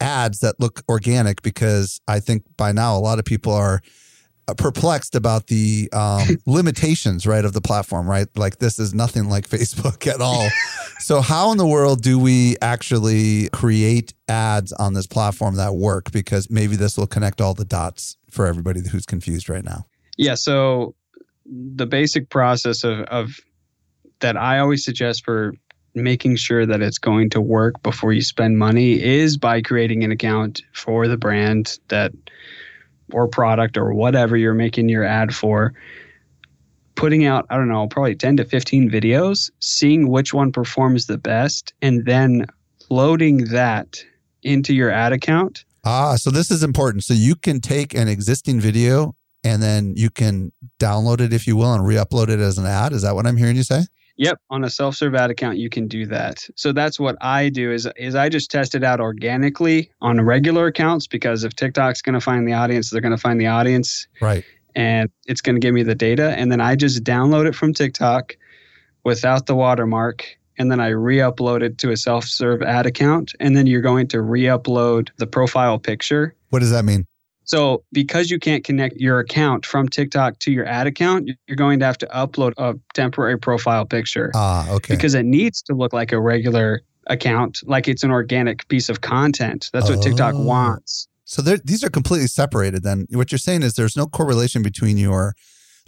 [0.00, 3.80] ads that look organic because I think by now a lot of people are
[4.46, 8.28] uh, perplexed about the um, limitations, right, of the platform, right?
[8.36, 10.48] Like this is nothing like Facebook at all.
[10.98, 16.12] so, how in the world do we actually create ads on this platform that work?
[16.12, 19.86] Because maybe this will connect all the dots for everybody who's confused right now.
[20.18, 20.34] Yeah.
[20.34, 20.94] So,
[21.46, 23.40] the basic process of, of
[24.20, 25.54] that I always suggest for
[25.94, 30.10] making sure that it's going to work before you spend money is by creating an
[30.10, 32.12] account for the brand that
[33.12, 35.72] or product or whatever you're making your ad for.
[36.96, 41.18] Putting out i don't know probably 10 to 15 videos seeing which one performs the
[41.18, 42.46] best and then
[42.88, 44.02] loading that
[44.42, 45.64] into your ad account.
[45.84, 47.04] Ah so this is important.
[47.04, 51.56] So you can take an existing video and then you can download it if you
[51.56, 52.92] will and re-upload it as an ad.
[52.92, 53.82] Is that what i'm hearing you say
[54.16, 56.46] Yep, on a self-serve ad account you can do that.
[56.54, 60.66] So that's what I do is is I just test it out organically on regular
[60.66, 64.06] accounts because if TikTok's going to find the audience, they're going to find the audience.
[64.20, 64.44] Right.
[64.76, 67.72] And it's going to give me the data and then I just download it from
[67.72, 68.36] TikTok
[69.04, 70.24] without the watermark
[70.58, 74.20] and then I re-upload it to a self-serve ad account and then you're going to
[74.20, 76.34] re-upload the profile picture.
[76.50, 77.06] What does that mean?
[77.44, 81.78] So, because you can't connect your account from TikTok to your ad account, you're going
[81.80, 84.30] to have to upload a temporary profile picture.
[84.34, 84.94] Ah, okay.
[84.94, 89.02] Because it needs to look like a regular account, like it's an organic piece of
[89.02, 89.68] content.
[89.72, 90.42] That's what TikTok Oh.
[90.42, 91.06] wants.
[91.26, 92.82] So these are completely separated.
[92.82, 95.34] Then what you're saying is there's no correlation between your,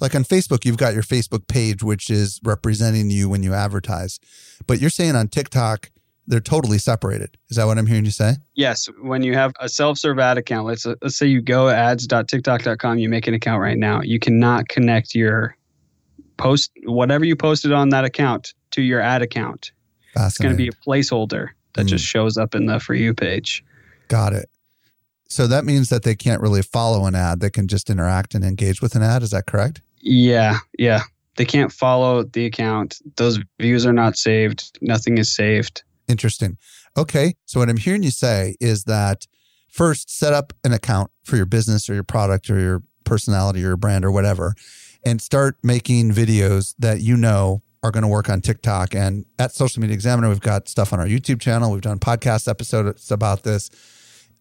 [0.00, 4.18] like on Facebook, you've got your Facebook page, which is representing you when you advertise,
[4.66, 5.90] but you're saying on TikTok
[6.26, 7.36] they're totally separated.
[7.48, 8.34] Is that what I'm hearing you say?
[8.54, 13.08] Yes, when you have a self-serve ad account, let's let's say you go ads.tiktok.com, you
[13.08, 14.00] make an account right now.
[14.02, 15.56] You cannot connect your
[16.36, 19.72] post whatever you posted on that account to your ad account.
[20.16, 21.90] It's going to be a placeholder that Mm.
[21.90, 23.62] just shows up in the for you page.
[24.08, 24.48] Got it.
[25.28, 28.44] So that means that they can't really follow an ad; they can just interact and
[28.44, 29.22] engage with an ad.
[29.22, 29.80] Is that correct?
[30.00, 31.02] Yeah, yeah.
[31.36, 32.98] They can't follow the account.
[33.16, 34.78] Those views are not saved.
[34.80, 35.82] Nothing is saved.
[36.08, 36.56] Interesting.
[36.96, 37.34] Okay.
[37.44, 39.26] So what I'm hearing you say is that
[39.68, 43.68] first set up an account for your business or your product or your personality or
[43.68, 44.54] your brand or whatever
[45.04, 48.94] and start making videos that you know are going to work on TikTok.
[48.94, 51.70] And at Social Media Examiner, we've got stuff on our YouTube channel.
[51.70, 53.70] We've done podcast episodes about this.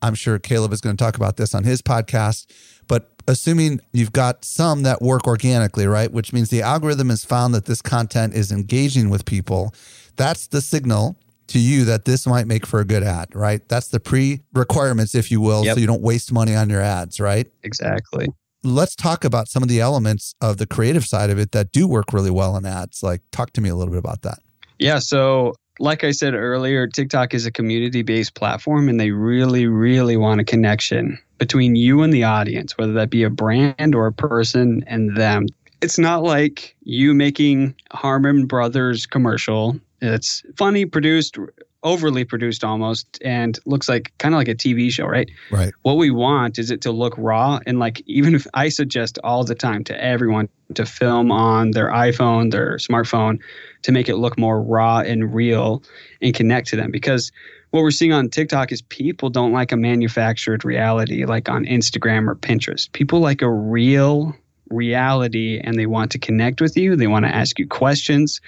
[0.01, 2.47] I'm sure Caleb is going to talk about this on his podcast.
[2.87, 6.11] But assuming you've got some that work organically, right?
[6.11, 9.73] Which means the algorithm has found that this content is engaging with people.
[10.15, 11.15] That's the signal
[11.47, 13.67] to you that this might make for a good ad, right?
[13.69, 15.75] That's the pre requirements, if you will, Yep.
[15.75, 17.47] so you don't waste money on your ads, right?
[17.63, 18.27] Exactly.
[18.63, 21.87] Let's talk about some of the elements of the creative side of it that do
[21.87, 23.03] work really well in ads.
[23.03, 24.39] Like, talk to me a little bit about that.
[24.79, 24.99] Yeah.
[24.99, 30.17] So, like I said earlier, TikTok is a community based platform and they really, really
[30.17, 34.13] want a connection between you and the audience, whether that be a brand or a
[34.13, 35.47] person and them.
[35.81, 39.79] It's not like you making Harmon Brothers commercial.
[40.01, 41.37] It's funny, produced,
[41.83, 45.29] overly produced almost, and looks like kind of like a TV show, right?
[45.51, 45.73] Right.
[45.83, 49.43] what we want is it to look raw and like even if i suggest all
[49.43, 53.39] the time to everyone to film on their iphone their smartphone
[53.83, 55.83] to make it look more raw and real
[56.21, 57.31] and connect to them because
[57.71, 62.27] what we're seeing on tiktok is people don't like a manufactured reality like on instagram
[62.27, 64.35] or pinterest people like a real
[64.69, 68.41] reality and they want to connect with you they want to ask you questions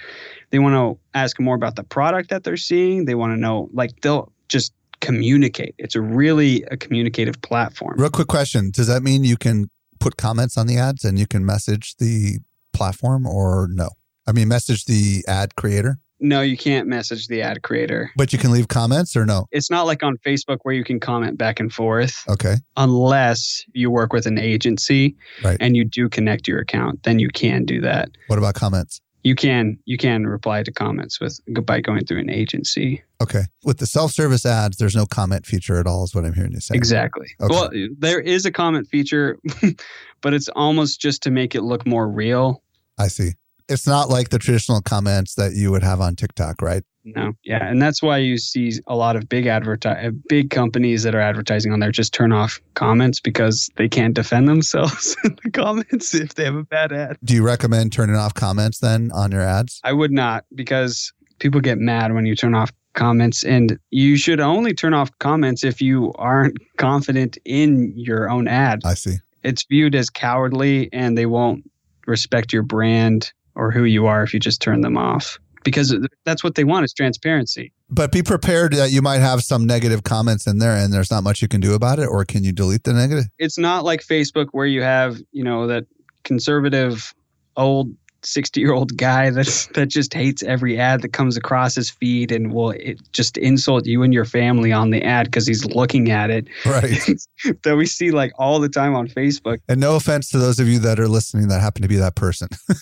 [0.50, 3.68] they want to ask more about the product that they're seeing they want to know
[3.72, 5.74] like they'll just communicate.
[5.78, 7.96] It's a really a communicative platform.
[7.98, 11.26] Real quick question Does that mean you can put comments on the ads and you
[11.26, 12.38] can message the
[12.72, 13.90] platform or no?
[14.26, 18.10] I mean, message the ad creator, No, you can't message the ad creator.
[18.16, 19.46] but you can leave comments or no?
[19.52, 22.56] It's not like on Facebook where you can comment back and forth Okay.
[22.76, 25.56] unless you work with an agency Right.
[25.60, 28.08] and you do connect your account, then you can do that.
[28.28, 29.00] What about comments?
[29.24, 33.02] You can you can reply to comments with by going through an agency.
[33.20, 33.42] Okay.
[33.64, 36.52] With the self service ads, there's no comment feature at all, is what I'm hearing
[36.52, 36.74] you say.
[36.76, 37.26] Exactly.
[37.40, 37.52] Okay.
[37.52, 39.36] Well, there is a comment feature,
[40.22, 42.62] but it's almost just to make it look more real.
[42.96, 43.32] I see.
[43.68, 46.82] It's not like the traditional comments that you would have on TikTok, right?
[47.04, 51.02] No, yeah, and that's why you see a lot of big adverti- uh, big companies
[51.04, 55.36] that are advertising on there just turn off comments because they can't defend themselves in
[55.42, 57.16] the comments if they have a bad ad.
[57.24, 59.80] Do you recommend turning off comments then on your ads?
[59.84, 64.40] I would not because people get mad when you turn off comments, and you should
[64.40, 68.80] only turn off comments if you aren't confident in your own ad.
[68.84, 69.16] I see.
[69.44, 71.70] It's viewed as cowardly, and they won't
[72.06, 75.38] respect your brand or who you are if you just turn them off.
[75.64, 75.94] because
[76.24, 77.72] that's what they want is transparency.
[77.90, 81.22] But be prepared that you might have some negative comments in there and there's not
[81.24, 83.24] much you can do about it, or can you delete the negative?
[83.38, 85.84] It's not like Facebook where you have, you know, that
[86.24, 87.12] conservative
[87.56, 87.90] old
[88.28, 92.30] 60 year old guy that's that just hates every ad that comes across his feed
[92.30, 96.10] and will it just insult you and your family on the ad because he's looking
[96.10, 96.98] at it Right.
[97.62, 100.68] that we see like all the time on facebook And no offense to those of
[100.68, 102.48] you that are listening that happen to be that person.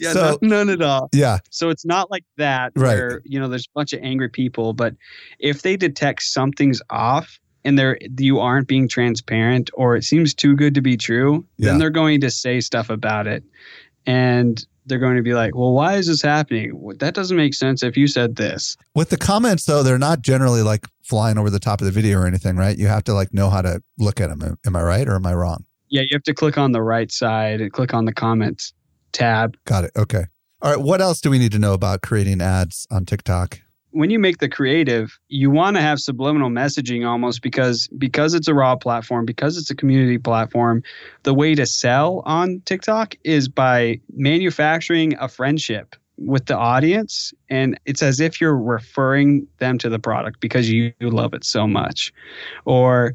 [0.00, 1.38] yeah So- no- none at all yeah.
[1.50, 2.94] so it's not like that Right.
[2.96, 4.94] where you know there's a bunch of angry people but
[5.38, 10.54] if they detect something's off and they're you aren't being transparent or it seems too
[10.56, 11.70] good to be true Yeah.
[11.70, 13.42] then they're going to say stuff about it
[14.06, 17.82] and they're going to be like well why is this happening that doesn't make sense
[17.82, 21.58] if you said this With the comments, though, they're not generally like flying over the
[21.58, 22.78] top of the video or anything, right?
[22.78, 24.56] You have to like know how to look at them.
[24.66, 25.64] Am I right or am I wrong?
[25.90, 28.72] yeah you have to click on the right side and click on the comments
[29.12, 29.90] tab Got it.
[29.96, 30.24] Okay.
[30.62, 30.80] All right.
[30.82, 33.60] What else do we need to know about creating ads on TikTok?
[33.94, 38.48] When you make the creative, you want to have subliminal messaging almost because because it's
[38.48, 40.82] a raw platform, because it's a community platform,
[41.22, 47.78] the way to sell on TikTok is by manufacturing a friendship with the audience and
[47.86, 52.12] it's as if you're referring them to the product because you, love it so much.
[52.64, 53.14] Or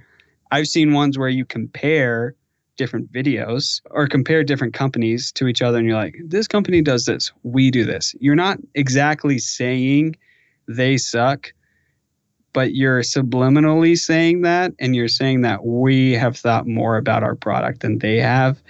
[0.52, 2.36] I've seen ones where you compare
[2.78, 7.04] different videos or compare different companies to each other and you're like, this company does
[7.04, 8.16] this, we do this.
[8.22, 10.16] You're not exactly saying
[10.70, 11.52] they suck,
[12.54, 17.36] but you're subliminally saying that and you're saying that we have thought more about our
[17.36, 18.62] product than they have.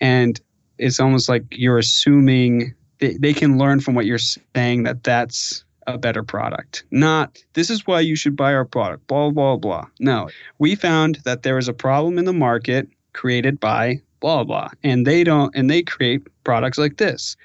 [0.00, 0.40] And
[0.78, 5.64] it's almost like you're assuming they, they can learn from what you're saying that that's
[5.86, 6.84] a better product.
[6.90, 9.86] Not this is why you should buy our product, blah, blah, blah.
[9.98, 10.28] No,
[10.58, 14.68] we found that there is a problem in the market created by blah, blah.
[14.82, 17.36] And they don't, and they create products like this.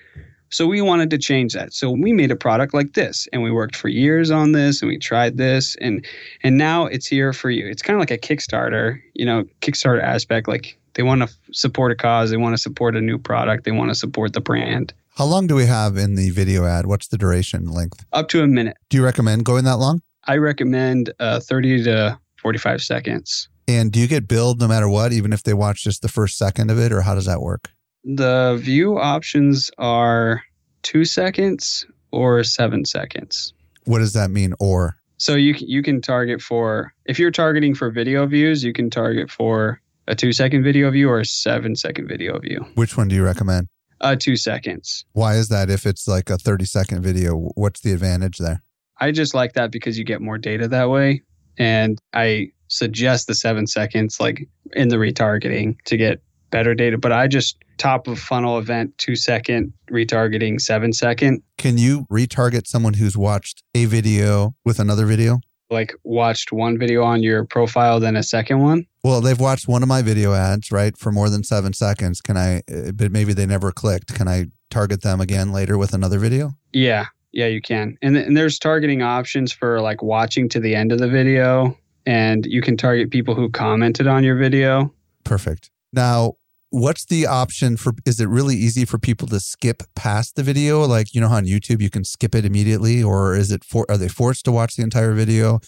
[0.54, 1.74] So we wanted to change that.
[1.74, 4.90] So we made a product like this and we worked for years on this and
[4.90, 6.06] we tried this and
[6.44, 7.66] and now it's here for you.
[7.66, 11.36] It's kind of like a Kickstarter, you know, Kickstarter aspect like they want to f-
[11.54, 14.42] support a cause, they want to support a new product, they want to support the
[14.42, 14.94] brand.
[15.18, 16.86] How long do we have in the video ad?
[16.86, 18.06] What's the duration length?
[18.14, 18.78] Up to a minute.
[18.90, 20.04] Do you recommend going that long?
[20.26, 23.50] I recommend uh, 30 to 45 seconds.
[23.68, 26.38] And do you get billed no matter what, even if they watch just the first
[26.38, 27.70] second of it, or how does that work?
[28.04, 30.44] The view options are
[30.84, 33.54] 2 seconds or 7 seconds.
[33.86, 34.54] What does that mean?
[34.60, 38.90] Or So you you can target for if you're targeting for video views, you can
[38.90, 42.66] target for a two second video view or a seven second video view.
[42.76, 43.68] which one do you recommend?
[44.02, 45.06] Uh, two seconds.
[45.14, 45.70] Why is that?
[45.70, 48.62] If it's like a 30 second video, what's the advantage there?
[49.00, 51.22] I just like that because you get more data that way,
[51.58, 56.22] and I suggest the seven seconds like in the retargeting to get
[56.54, 56.98] better data.
[56.98, 62.68] But I just top of funnel event two second retargeting seven second Can you retarget
[62.68, 65.42] someone who's watched a video with another video?
[65.74, 68.86] like watched one video on your profile then a second one.
[69.04, 72.22] Well, they've watched one of my video ads, right, for more than seven seconds.
[72.22, 74.14] Can I, uh, but maybe they never clicked.
[74.14, 76.54] Can I target them again later with another video?
[76.72, 77.98] Yeah, yeah, you can.
[78.02, 82.46] And, and there's targeting options for like watching to the end of the video, and
[82.46, 84.94] you can target people who commented on your video.
[85.26, 85.70] Perfect.
[85.92, 86.36] Now,
[86.74, 87.94] what's the option for?
[88.06, 90.82] Is it really easy for people to skip past the video?
[90.82, 93.86] Like, you know how on YouTube you can skip it immediately, or is it for,
[93.90, 95.62] are they forced to watch the entire video?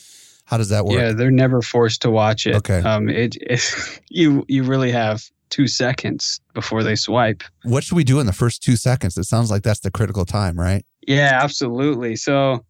[0.46, 1.00] How does that work?
[1.00, 2.56] Yeah, they're never forced to watch it.
[2.56, 2.80] Okay.
[2.80, 3.62] Um, it, it
[4.10, 7.44] you you really have two seconds before they swipe.
[7.64, 9.18] What should we do in the first two seconds?
[9.18, 10.84] It sounds like that's the critical time, right?
[11.08, 12.16] Yeah, absolutely.
[12.16, 12.66] So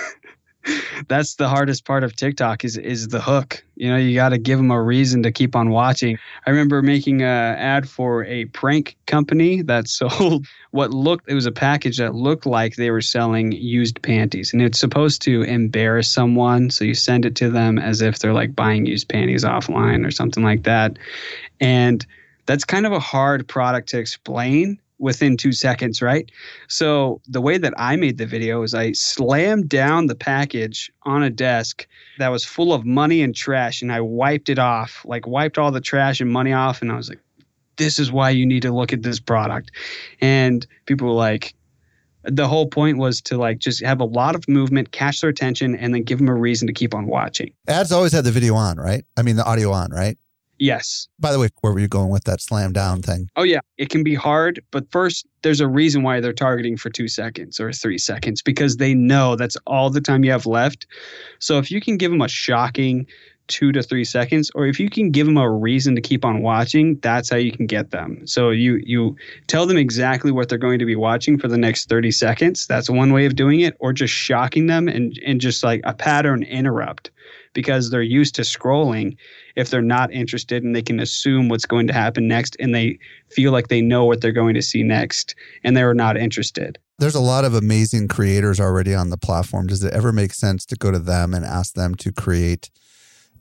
[1.08, 3.64] that's the hardest part of TikTok is is the hook.
[3.76, 6.18] You know, you got to give them a reason to keep on watching.
[6.46, 11.46] I remember making a ad for a prank company that sold what looked it was
[11.46, 16.10] a package that looked like they were selling used panties and it's supposed to embarrass
[16.10, 20.06] someone so you send it to them as if they're like buying used panties offline
[20.06, 20.98] or something like that.
[21.60, 22.04] And
[22.46, 26.30] that's kind of a hard product to explain within 2 seconds, right?
[26.68, 31.22] So the way that I made the video is I slammed down the package on
[31.22, 31.86] a desk
[32.18, 35.72] that was full of money and trash and I wiped it off, like wiped all
[35.72, 37.20] the trash and money off and I was like
[37.76, 39.70] this is why you need to look at this product.
[40.20, 41.54] And people were like
[42.24, 45.74] the whole point was to like just have a lot of movement, catch their attention
[45.74, 47.52] and then give them a reason to keep on watching.
[47.66, 49.04] Ads always had the video on, right?
[49.16, 50.18] I mean, the audio on, right?
[50.60, 51.08] Yes.
[51.18, 53.30] By the way, where were you going with that slam down thing?
[53.34, 53.60] Oh, yeah.
[53.78, 57.58] It can be hard, but first, there's a reason why they're targeting for two seconds
[57.58, 60.86] or three seconds because they know that's all the time you have left.
[61.38, 63.06] So if you can give them a shocking
[63.48, 66.42] two to three seconds, or if you can give them a reason to keep on
[66.42, 68.24] watching, that's how you can get them.
[68.26, 71.88] So you you tell them exactly what they're going to be watching for the next
[71.88, 72.66] 30 seconds.
[72.66, 75.94] That's one way of doing it, or just shocking them and, and just like a
[75.94, 77.10] pattern interrupt
[77.52, 79.16] because they're used to scrolling
[79.56, 82.98] if they're not interested and they can assume what's going to happen next and they
[83.30, 85.34] feel like they know what they're going to see next
[85.64, 86.78] and they're not interested.
[86.98, 89.66] There's a lot of amazing creators already on the platform.
[89.66, 92.70] Does it ever make sense to go to them and ask them to create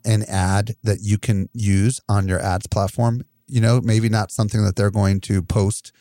[0.05, 3.21] an ad that you can use on your ads platform?
[3.47, 5.91] You know, maybe not something that they're going to post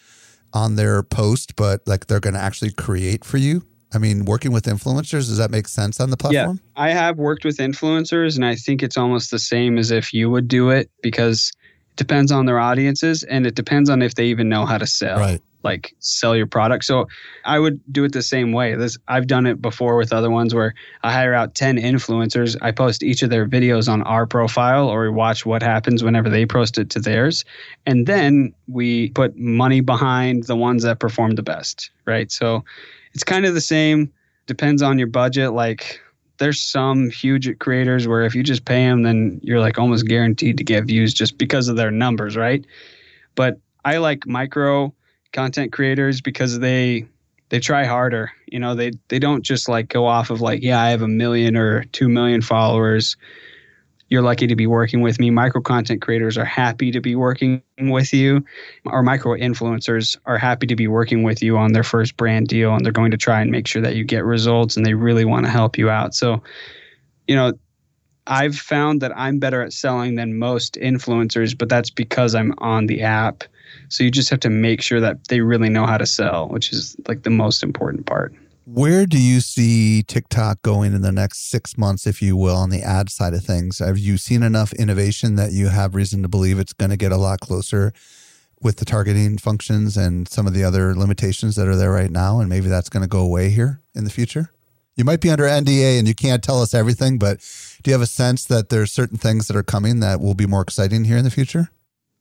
[0.53, 3.63] on their post, but like they're going to actually create for you
[3.93, 6.61] I mean, working with influencers, does that make sense on the platform?
[6.63, 10.13] Yeah, I have worked with influencers, and I think it's almost the same as if
[10.13, 11.53] you would do it because
[11.91, 14.87] it depends on their audiences and it depends on if they even know how to
[14.87, 15.19] sell.
[15.19, 15.41] Right.
[15.65, 16.85] Like sell your product.
[16.85, 17.09] So
[17.45, 18.77] I would do it the same way.
[18.77, 20.73] This I've done it before with other ones where
[21.03, 22.57] I hire out 10 influencers.
[22.63, 26.29] I post each of their videos on our profile or we watch what happens whenever
[26.29, 27.45] they post it to theirs.
[27.87, 31.91] And then we put money behind the ones that perform the best.
[32.07, 32.31] Right.
[32.31, 32.65] So
[33.15, 34.13] it's kind of the same.
[34.47, 35.53] Depends on your budget.
[35.53, 36.01] Like
[36.39, 40.57] there's some huge creators where if you just pay them, then you're like almost guaranteed
[40.59, 42.65] to get views just because of their numbers, right?
[43.35, 44.95] But I like micro
[45.33, 47.07] content creators because they
[47.51, 48.31] they try harder.
[48.47, 51.09] You know, they they don't just like go off of like, yeah, I have a
[51.09, 53.17] million or two million followers
[54.09, 55.31] you're lucky to be working with me.
[55.31, 58.45] Micro content creators are happy to be working with you.
[58.87, 62.75] Our micro influencers are happy to be working with you on their first brand deal
[62.75, 65.25] and they're going to try and make sure that you get results and they really
[65.25, 66.15] want to help you out.
[66.15, 66.43] So,
[67.27, 67.53] you know,
[68.27, 72.87] I've found that I'm better at selling than most influencers, but that's because I'm on
[72.87, 73.45] the app.
[73.89, 76.73] So you just have to make sure that they really know how to sell, which
[76.73, 78.35] is like the most important part.
[78.71, 82.69] Where do you see TikTok going in the next six months, if you will, on
[82.69, 83.79] the ad side of things?
[83.79, 87.11] Have you seen enough innovation that you have reason to believe it's going to get
[87.11, 87.95] a lot closer
[88.61, 92.41] with the targeting functions and some of the other limitations that are there right now?
[92.41, 94.51] And maybe that's going to go away here in the future?
[94.97, 97.39] You might be under NDA and you can't tell us everything, but
[97.83, 100.47] do you have a sense that there's certain things that are coming that will be
[100.47, 101.71] more exciting here in the future?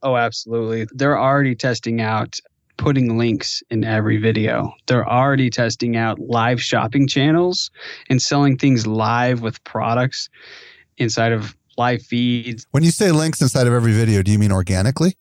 [0.01, 0.87] Oh, absolutely.
[0.93, 2.39] They're already testing out
[2.77, 4.73] putting links in every video.
[4.85, 7.71] They're already testing out live shopping channels
[8.09, 10.29] and selling things live with products
[10.97, 12.65] inside of live feeds.
[12.71, 15.15] When you say links inside of every video, do you mean organically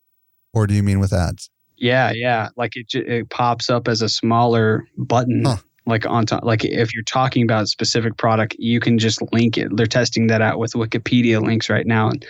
[0.53, 1.51] or do you mean with ads?
[1.77, 2.49] Yeah, yeah.
[2.57, 5.45] Like it, it pops up as a smaller button.
[5.45, 5.57] Huh.
[5.89, 9.57] Like on top, like if you're talking about a specific product, you can just link
[9.57, 9.69] it.
[9.77, 12.27] They're testing that out with Wikipedia links right now, and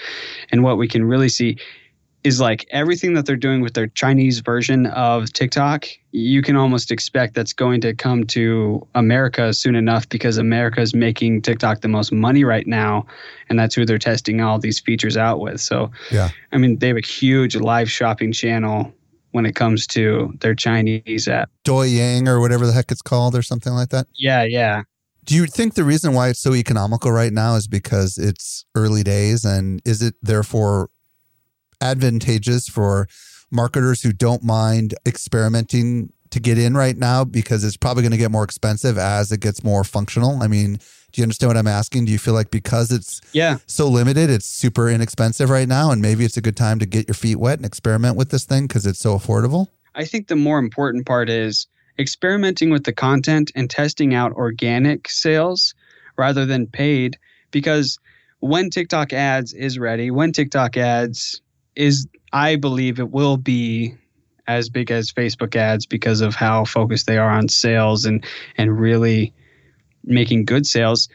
[0.53, 1.57] and what we can really see
[2.27, 6.91] is like everything that they're doing with their Chinese version of TikTok, you can almost
[6.91, 11.89] expect that's going to come to America soon enough because America is making TikTok the
[11.89, 13.07] most money right now.
[13.49, 15.61] And that's who they're testing all these features out with.
[15.61, 18.93] So, yeah, I mean, they have a huge live shopping channel
[19.31, 21.49] when it comes to their Chinese app.
[21.64, 24.09] Douyin or whatever the heck it's called or something like that.
[24.16, 24.83] Yeah, yeah.
[25.24, 29.05] Do you think the reason why it's so economical right now is because it's early
[29.05, 30.89] days and is it therefore
[31.81, 33.09] advantageous for
[33.51, 38.18] marketers who don't mind experimenting to get in right now because it's probably going to
[38.18, 40.43] get more expensive as it gets more functional.
[40.43, 40.74] I mean,
[41.12, 42.07] do you understand what I'm asking?
[42.07, 46.03] Do you feel like because it's yeah so limited, it's super inexpensive right now, and
[46.03, 48.66] maybe it's a good time to get your feet wet and experiment with this thing
[48.66, 49.68] because it's so affordable?
[49.95, 51.66] I think the more important part is
[51.99, 55.74] experimenting with the content and testing out organic sales
[56.18, 57.18] rather than paid
[57.51, 57.99] because
[58.41, 61.41] when TikTok ads is ready, when TikTok ads
[61.77, 63.95] is I believe it will be
[64.49, 68.24] as big as Facebook ads because of how focused they are on sales and
[68.57, 69.33] and really
[70.05, 71.09] making good sales.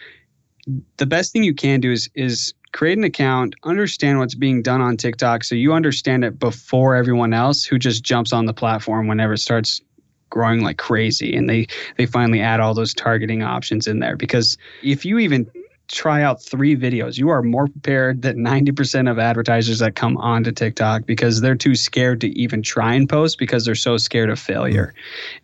[0.97, 4.81] The best thing you can do is is create an account, understand what's being done
[4.81, 9.07] on TikTok so you understand it before everyone else who just jumps on the platform
[9.07, 9.81] whenever it starts
[10.29, 14.57] growing like crazy and they they finally add all those targeting options in there because
[14.81, 15.45] if you even
[15.87, 17.17] try out three videos.
[17.17, 21.75] You are more prepared than 90% of advertisers that come onto TikTok because they're too
[21.75, 24.93] scared to even try and post because they're so scared of failure.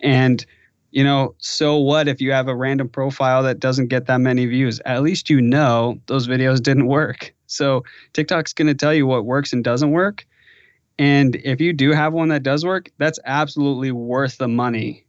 [0.01, 0.45] And
[0.91, 4.45] you know, so what if you have a random profile that doesn't get that many
[4.45, 4.79] views?
[4.85, 7.33] At least you know those videos didn't work.
[7.47, 7.83] So
[8.13, 10.25] TikTok's going to tell you what works and doesn't work.
[10.97, 15.05] And if you do have one that does work, that's absolutely worth the money.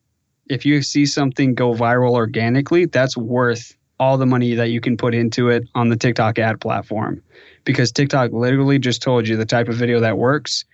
[0.51, 4.97] If you see something go viral organically, that's worth all the money that you can
[4.97, 7.23] put into it on the TikTok ad platform
[7.65, 10.65] because TikTok literally just told you the type of video that works.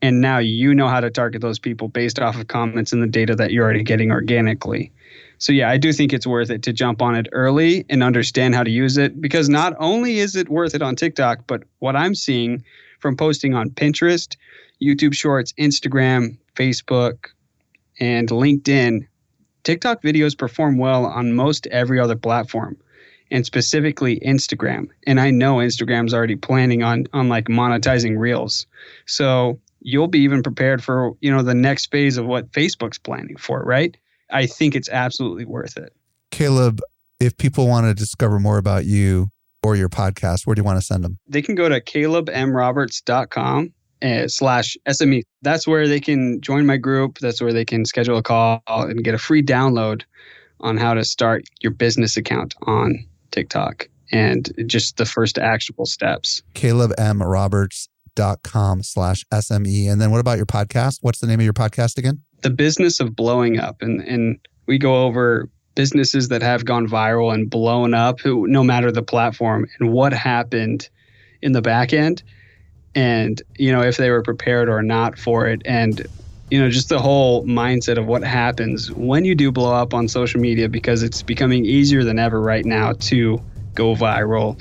[0.00, 3.06] And now you know how to target those people based off of comments and the
[3.06, 4.90] data that you're already getting organically.
[5.38, 8.54] So, yeah, I do think it's worth it to jump on it early and understand
[8.54, 11.94] how to use it because not only is it worth it on TikTok, but what
[11.94, 12.64] I'm seeing
[12.98, 14.36] from posting on Pinterest,
[14.80, 17.26] YouTube Shorts, Instagram, Facebook,
[18.00, 19.06] and LinkedIn,
[19.64, 22.76] TikTok videos perform well on most every other platform
[23.30, 24.88] and specifically Instagram.
[25.06, 28.66] And I know Instagram's already planning on on like monetizing reels.
[29.06, 33.36] So you'll be even prepared for, you know, the next phase of what Facebook's planning
[33.36, 33.96] for, right?
[34.30, 35.94] I think it's absolutely worth it.
[36.30, 36.80] Caleb,
[37.20, 39.28] if people want to discover more about you
[39.62, 41.18] or your podcast, where do you want to send them?
[41.28, 43.72] They can go to calebmroberts.com
[44.02, 45.22] uh, slash SME.
[45.42, 47.18] That's where they can join my group.
[47.18, 50.02] That's where they can schedule a call and get a free download
[50.60, 56.42] on how to start your business account on TikTok and just the first actionable steps.
[56.54, 59.90] CalebMRoberts.com slash SME.
[59.90, 60.98] And then what about your podcast?
[61.00, 62.20] What's the name of your podcast again?
[62.42, 63.76] The business of blowing up.
[63.80, 68.62] And, and we go over businesses that have gone viral and blown up, who, no
[68.62, 70.88] matter the platform, and what happened
[71.40, 72.22] in the back end.
[72.94, 75.62] And, you know, if they were prepared or not for it.
[75.64, 76.06] And
[76.50, 80.06] you know, just the whole mindset of what happens when you do blow up on
[80.06, 83.40] social media because it's becoming easier than ever right now to
[83.74, 84.60] go viral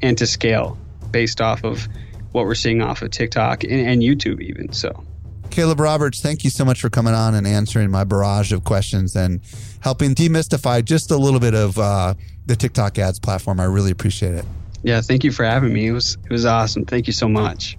[0.00, 0.78] and to scale
[1.10, 1.88] based off of
[2.30, 4.72] what we're seeing off of TikTok and, and YouTube, even.
[4.72, 5.02] So,
[5.50, 9.16] Caleb Roberts, thank you so much for coming on and answering my barrage of questions
[9.16, 9.40] and
[9.80, 12.14] helping demystify just a little bit of uh,
[12.46, 13.58] the TikTok ads platform.
[13.58, 14.44] I really appreciate it.
[14.82, 15.88] Yeah, thank you for having me.
[15.88, 16.84] It was it was awesome.
[16.84, 17.76] Thank you so much.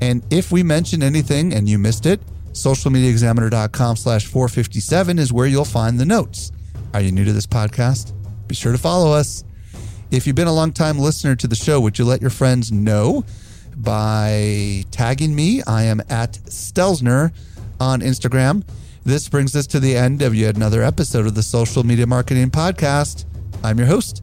[0.00, 2.20] And if we mention anything and you missed it,
[2.52, 6.52] socialmediaexaminer.com slash 457 is where you'll find the notes.
[6.94, 8.12] Are you new to this podcast?
[8.46, 9.44] Be sure to follow us.
[10.10, 12.72] If you've been a long time listener to the show, would you let your friends
[12.72, 13.24] know
[13.76, 15.62] by tagging me?
[15.66, 17.32] I am at Stelzner
[17.78, 18.64] on Instagram.
[19.04, 22.50] This brings us to the end of yet another episode of the Social Media Marketing
[22.50, 23.24] Podcast.
[23.62, 24.22] I'm your host,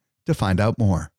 [0.31, 1.10] to find out more.